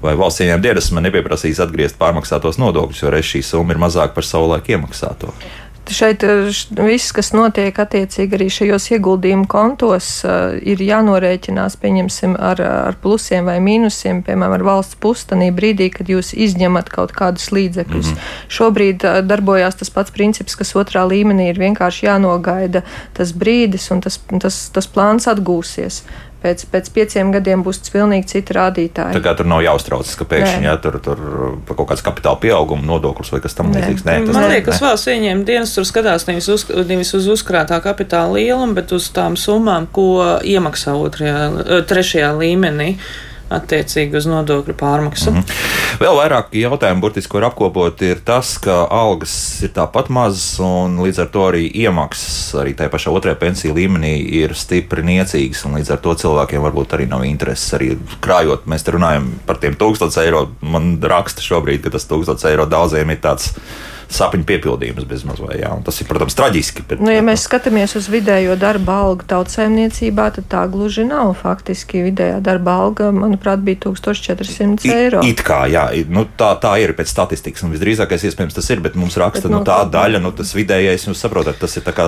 [0.04, 4.18] Vai valsts ieņēmuma dienests man nepieprasīs atgriezt pārmaksātos nodokļus, jo reiz šī summa ir mazāka
[4.18, 5.32] par savulaik iemaksāto?
[5.94, 12.62] Šeit eh, viss, kas notiek attiecīgi arī šajos ieguldījumu kontos, eh, ir jānorēķinās, pieņemsim, ar,
[12.62, 18.12] ar plusiem vai mīnusiem, piemēram, ar valsts pustanī brīdī, kad jūs izņemat kaut kādus līdzekļus.
[18.12, 18.38] Mm -hmm.
[18.58, 22.84] Šobrīd eh, darbojās tas pats princips, kas otrā līmenī ir vienkārši jānogaida
[23.14, 26.04] tas brīdis un tas, tas, tas plāns atgūsies
[26.46, 29.18] pēc, pēc pieciem gadiem būs pilnīgi citi rādītāji.
[29.18, 31.22] Tā kā tur nav jāuztraucas, ka pēkšņi jā, tur, tur
[31.66, 34.06] par kaut kāds kapitāla pieauguma nodoklis vai kas tam līdzīgs.
[34.06, 38.38] Nē, tas Man liekas, valsts ieņēmuma dienas tur skatās nevis uz, nevis uz uzkrātā kapitāla
[38.38, 40.10] lielumu, bet uz tām summām, ko
[40.46, 42.96] iemaksā otrajā, trešajā līmenī
[43.54, 45.32] attiecīgi uz nodokļu pārmaksu.
[45.32, 45.74] Mm -hmm.
[46.00, 51.22] Vēl vairāk jautājumu, burtiski, ko apkopot, ir tas, ka algas ir tāpat mazas, un līdz
[51.22, 55.92] ar to arī iemaksas arī tajā pašā otrajā pensiju līmenī ir stipri niecīgas, un līdz
[55.92, 58.66] ar to cilvēkiem varbūt arī nav intereses arī krājot.
[58.66, 60.50] Mēs te runājam par tiem 1000 eiro.
[60.62, 63.54] Man raksta šobrīd, ka tas 1000 eiro daudziem ir tāds
[64.12, 65.72] sapņu piepildījums bezmaz vai jā.
[65.76, 66.86] Un tas ir, protams, traģiski.
[66.90, 71.34] Bet, nu, ja mēs skatāmies uz vidējo darba algu tautsēmniecībā, tad tā gluži nav.
[71.40, 75.24] Faktiski vidējā darba alga, manuprāt, bija 1400 eiro.
[75.26, 78.84] It, it kā, jā, nu, tā, tā ir pēc statistikas, un visdrīzākais iespējams tas ir,
[78.86, 81.86] bet mums raksta, bet, nu, nu, tā daļa, nu, tas vidējais, jūs saprotat, tas ir
[81.86, 82.08] tā kā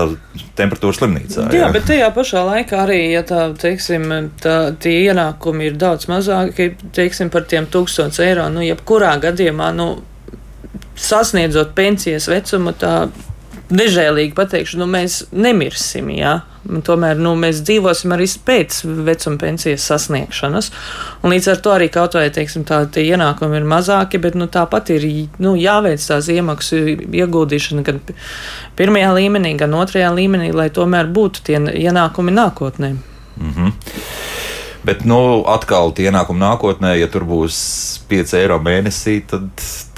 [0.58, 1.48] temperatūras slimnīcā.
[1.52, 4.10] Jā, jā, bet tajā pašā laikā arī, ja tā, teiksim,
[4.44, 9.90] tā, tie ienākumi ir daudz mazāki, teiksim, par tiem 1000 eiro, nu, jebkurā gadījumā, nu,
[10.98, 13.08] sasniedzot pensijas vecumu, tā
[13.74, 16.12] nežēlīgi pateikšu, nu, mēs nemirsim.
[16.16, 16.40] Jā.
[16.88, 20.70] Tomēr nu, mēs dzīvosim arī pēc vecuma pensijas sasniegšanas.
[21.24, 24.92] Un līdz ar to arī kaut vai teiksim, tā, ienākumi ir mazāki, bet nu, tāpat
[24.96, 25.08] ir
[25.44, 28.02] nu, jāveic tās iemaksu ieguldīšana gan
[28.80, 32.96] pirmajā līmenī, gan otrajā līmenī, lai tomēr būtu tie ienākumi nākotnē.
[33.38, 33.72] Mm -hmm.
[34.84, 37.56] Bet, nu, atkal tie ienākumi nākotnē, ja tur būs
[38.08, 39.50] 5 eiro mēnesī, tad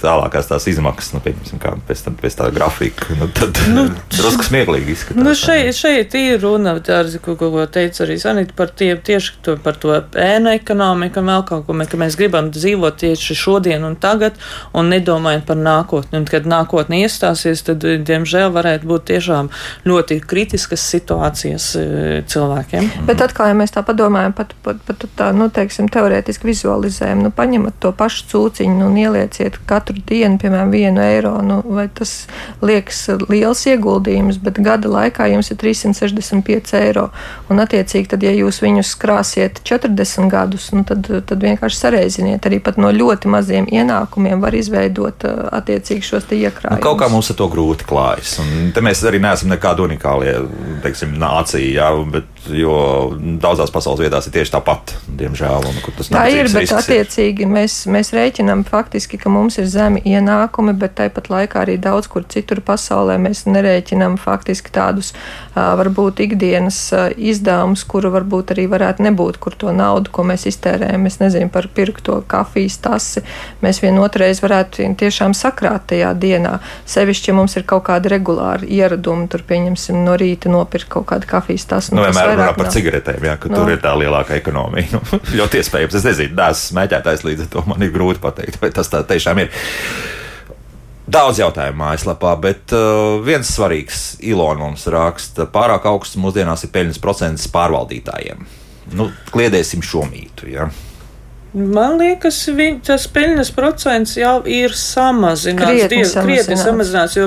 [0.03, 3.87] tālākās tās izmaksas, nu, pieņemsim, kā pēc, tam, pēc tā grafika, nu, tad nu,
[4.17, 5.23] drusku smieklīgi izskatās.
[5.25, 9.39] Nu, šeit, šeit ir runa, ar, ko, ko, ko teica arī Sanita, par tie, tieši
[9.45, 13.85] to, par to ēnu ekonomiku un vēl kaut ko, ka mēs gribam dzīvot tieši šodien
[13.87, 14.37] un tagad
[14.77, 16.19] un nedomājam par nākotni.
[16.19, 19.49] Un, kad nākotni iestāsies, tad, diemžēl, varētu būt tiešām
[19.89, 21.85] ļoti kritiskas situācijas e,
[22.29, 22.89] cilvēkiem.
[23.07, 27.33] Bet atkal, ja mēs tā padomājam, pat, pat, pat tā, nu, teiksim, teorētiski vizualizējam, nu,
[27.35, 32.27] paņemat to pašu cūciņu un ielieciet katru katru dienu, piemēram, vienu eiro, nu, vai tas
[32.61, 37.09] liekas liels ieguldījums, bet gada laikā jums ir 365 eiro.
[37.49, 42.45] Un, attiecīgi, tad, ja jūs viņus krāsiet 40 gadus, nu, tad, tad vienkārši sareiziniet.
[42.45, 46.77] Arī no ļoti maziem ienākumiem var izveidot attiecīgi šos iekrājumus.
[46.77, 48.37] Nu, kaut kā mums ar to grūti klājas.
[48.43, 50.35] Un te mēs arī neesam nekādi unikālie,
[50.83, 52.75] teiksim, nācija, jā, bet jo
[53.41, 55.67] daudzās pasaules vietās ir tieši tāpat, diemžēl.
[55.69, 55.79] Un,
[56.09, 57.51] Tā ir, bet attiecīgi ir.
[57.51, 62.25] mēs, mēs rēķinām faktiski, ka mums ir zemi ienākumi, bet tāpat laikā arī daudz kur
[62.29, 65.13] citur pasaulē mēs nerēķinām faktiski tādus
[65.55, 66.77] varbūt ikdienas
[67.17, 71.69] izdevumus, kuru varbūt arī varētu nebūt, kur to naudu, ko mēs iztērējam, es nezinu, par
[71.75, 73.23] pirkto kafijas tasi,
[73.63, 76.57] mēs vienotreiz varētu tiešām sakrāt tajā dienā.
[76.89, 81.29] Sevišķi, ja mums ir kaut kādi regulāri ieradumi, tur pieņemsim no rīta nopirkt kaut kādu
[81.29, 81.95] kafijas tasu.
[81.97, 83.61] Nu, vienmēr runā par cigaretēm, jā, ka no.
[83.61, 84.87] tur ir tā lielākā ekonomija.
[85.09, 88.69] Nu, ļoti iespējams, es nezinu, neesmu smēķētājs, līdz ar to man ir grūti pateikt, vai
[88.75, 89.49] tas tā tiešām ir.
[91.09, 97.01] Daudz jautājumu mājaslapā, bet uh, viens svarīgs Ilona mums raksta, pārāk augsts mūsdienās ir peļņas
[97.01, 98.45] procents pārvaldītājiem.
[98.93, 100.51] Nu, kliedēsim šo mītu.
[100.53, 100.67] Ja?
[101.53, 105.63] Man liekas, viņ, tas peļņas procents jau ir samazināts.
[105.63, 107.25] Krietni, Diev, krietni samazināts, jo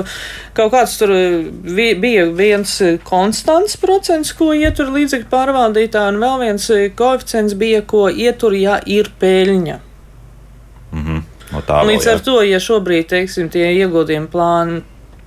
[0.55, 6.69] kaut kāds tur vi, bija viens konstants procents, ko ietur līdzekļu pārvaldītāji, un vēl viens
[6.95, 9.77] koeficients bija, ko ietur, ja ir peļņa.
[10.93, 11.21] Mm -hmm.
[11.53, 14.81] No tā, Līdz ar to, ja šobrīd, teiksim, tie ieguldījumi plāni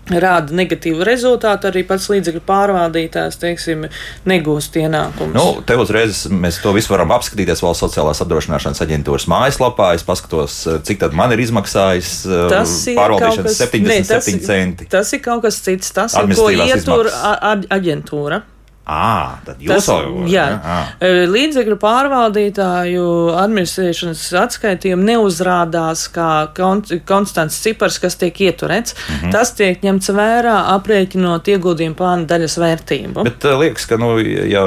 [0.07, 3.87] rāda negatīvu rezultātu, arī pats līdzekļu pārvaldītājs, teiksim,
[4.29, 5.35] negūst ienākumus.
[5.35, 9.93] Nu, te uzreiz mēs to visu varam apskatīties valsts sociālās apdrošināšanas aģentūras mājaslapā.
[9.99, 12.13] Es paskatos, cik tad man ir izmaksājis
[12.53, 14.91] tas pārvaldīšanas kas, 77 ne, tas, centi.
[14.95, 18.45] Tas ir kaut kas cits, tas ir ko ietur aģentūra.
[18.87, 21.01] À, tad jūs jau esat.
[21.03, 28.95] Līdzekļu pārvaldītāju administrēšanas atskaitījumi neuzrādās kā konstants cipars, kas tiek ieturēts.
[28.95, 29.33] Mm -hmm.
[29.35, 33.25] Tas tiek ņemts vērā aprēķinot ieguldījumu plāna daļas vērtību.
[33.27, 34.63] Bet liekas, ka, nu, ja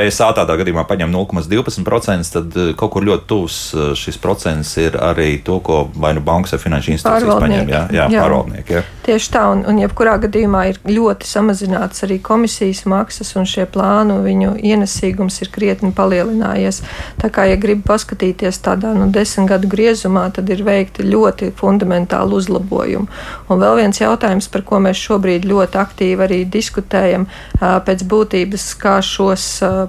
[0.00, 5.60] VSA tādā gadījumā paņem 0,12%, tad kaut kur ļoti tuvs šis procents ir arī to,
[5.60, 7.68] ko vai nu bankas vai finanšu institūcijas paņem.
[7.68, 8.24] Jā, jā, jā.
[8.24, 8.72] pārvaldnieki.
[8.72, 8.82] Jā.
[9.02, 14.20] Tieši tā, un, un jebkurā gadījumā ir ļoti samazināts arī komisijas maksas un šie plānu,
[14.24, 16.82] viņu ienesīgums ir krietni palielinājies.
[17.20, 22.38] Tā kā, ja grib paskatīties tādā nu, desmit gadu griezumā, tad ir veikti ļoti fundamentāli
[22.38, 23.08] uzlabojumi.
[23.50, 27.26] Un vēl viens jautājums, par ko mēs šobrīd ļoti aktīvi arī diskutējam,
[27.58, 29.46] pēc būtības, kā šos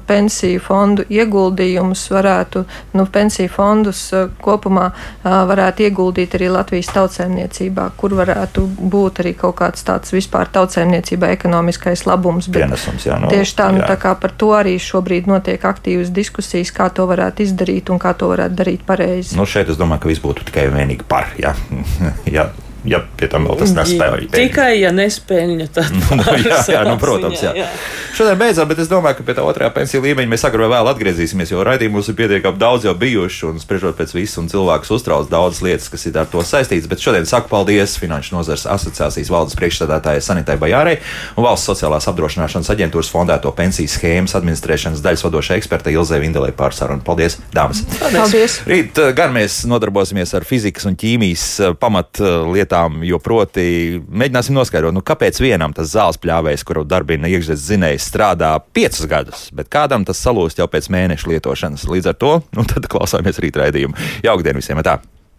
[0.07, 2.63] pensiju fondu ieguldījumus varētu,
[2.97, 4.05] nu, pensiju fondus
[4.43, 4.89] kopumā
[5.23, 12.05] varētu ieguldīt arī Latvijas tautsēmniecībā, kur varētu būt arī kaut kāds tāds vispār tautsēmniecībā ekonomiskais
[12.09, 12.49] labums.
[12.53, 16.71] Pienesums, jā, no, tieši tā, nu, tā kā par to arī šobrīd notiek aktīvas diskusijas,
[16.75, 19.35] kā to varētu izdarīt un kā to varētu darīt pareizi.
[19.37, 21.33] Nu, šeit es domāju, ka viss būtu tikai un vienīgi par.
[21.41, 21.51] Ja?
[22.37, 22.49] ja
[22.87, 24.29] ja pie tam vēl tas nespēja.
[24.33, 25.91] Tikai, ja nespēļņa, tad.
[26.19, 27.53] nu, jā, jā, nu, protams, jā.
[27.57, 27.67] jā.
[28.13, 31.49] Šodien beidzām, bet es domāju, ka pie tā otrā pensiju līmeņa mēs agrāk vēl atgriezīsimies,
[31.53, 35.63] jo raidījumos ir pietiekami daudz jau bijuši un spriežot pēc visu, un cilvēkus uztrauc daudzas
[35.65, 36.89] lietas, kas ir ar to saistītas.
[36.91, 40.99] Bet šodien saku paldies Finanšu nozares asociācijas valdes priekšstādātājai Sanitai Bajārai
[41.37, 46.75] un Valsts sociālās apdrošināšanas aģentūras fondēto pensiju schēmas administrēšanas daļas vadošai ekspertei Ilzai Vindelē par
[46.77, 47.03] sarunu.
[47.05, 47.83] Paldies, dāmas!
[48.03, 48.59] Paldies!
[48.69, 54.55] Rīt eh, gan mēs nodarbosimies ar fizikas un ķīmijas eh, pamatlietām lietām, jo proti mēģināsim
[54.57, 59.69] noskaidrot, nu, kāpēc vienam tas zāles pļāvējs, kuru darbina iekšzemes zinējs, strādā piecus gadus, bet
[59.69, 61.87] kādam tas salūst jau pēc mēneša lietošanas.
[61.87, 63.97] Līdz ar to nu, klausāmies rīt raidījumu.
[64.23, 64.81] Jauktdien visiem!
[64.83, 64.99] Tā.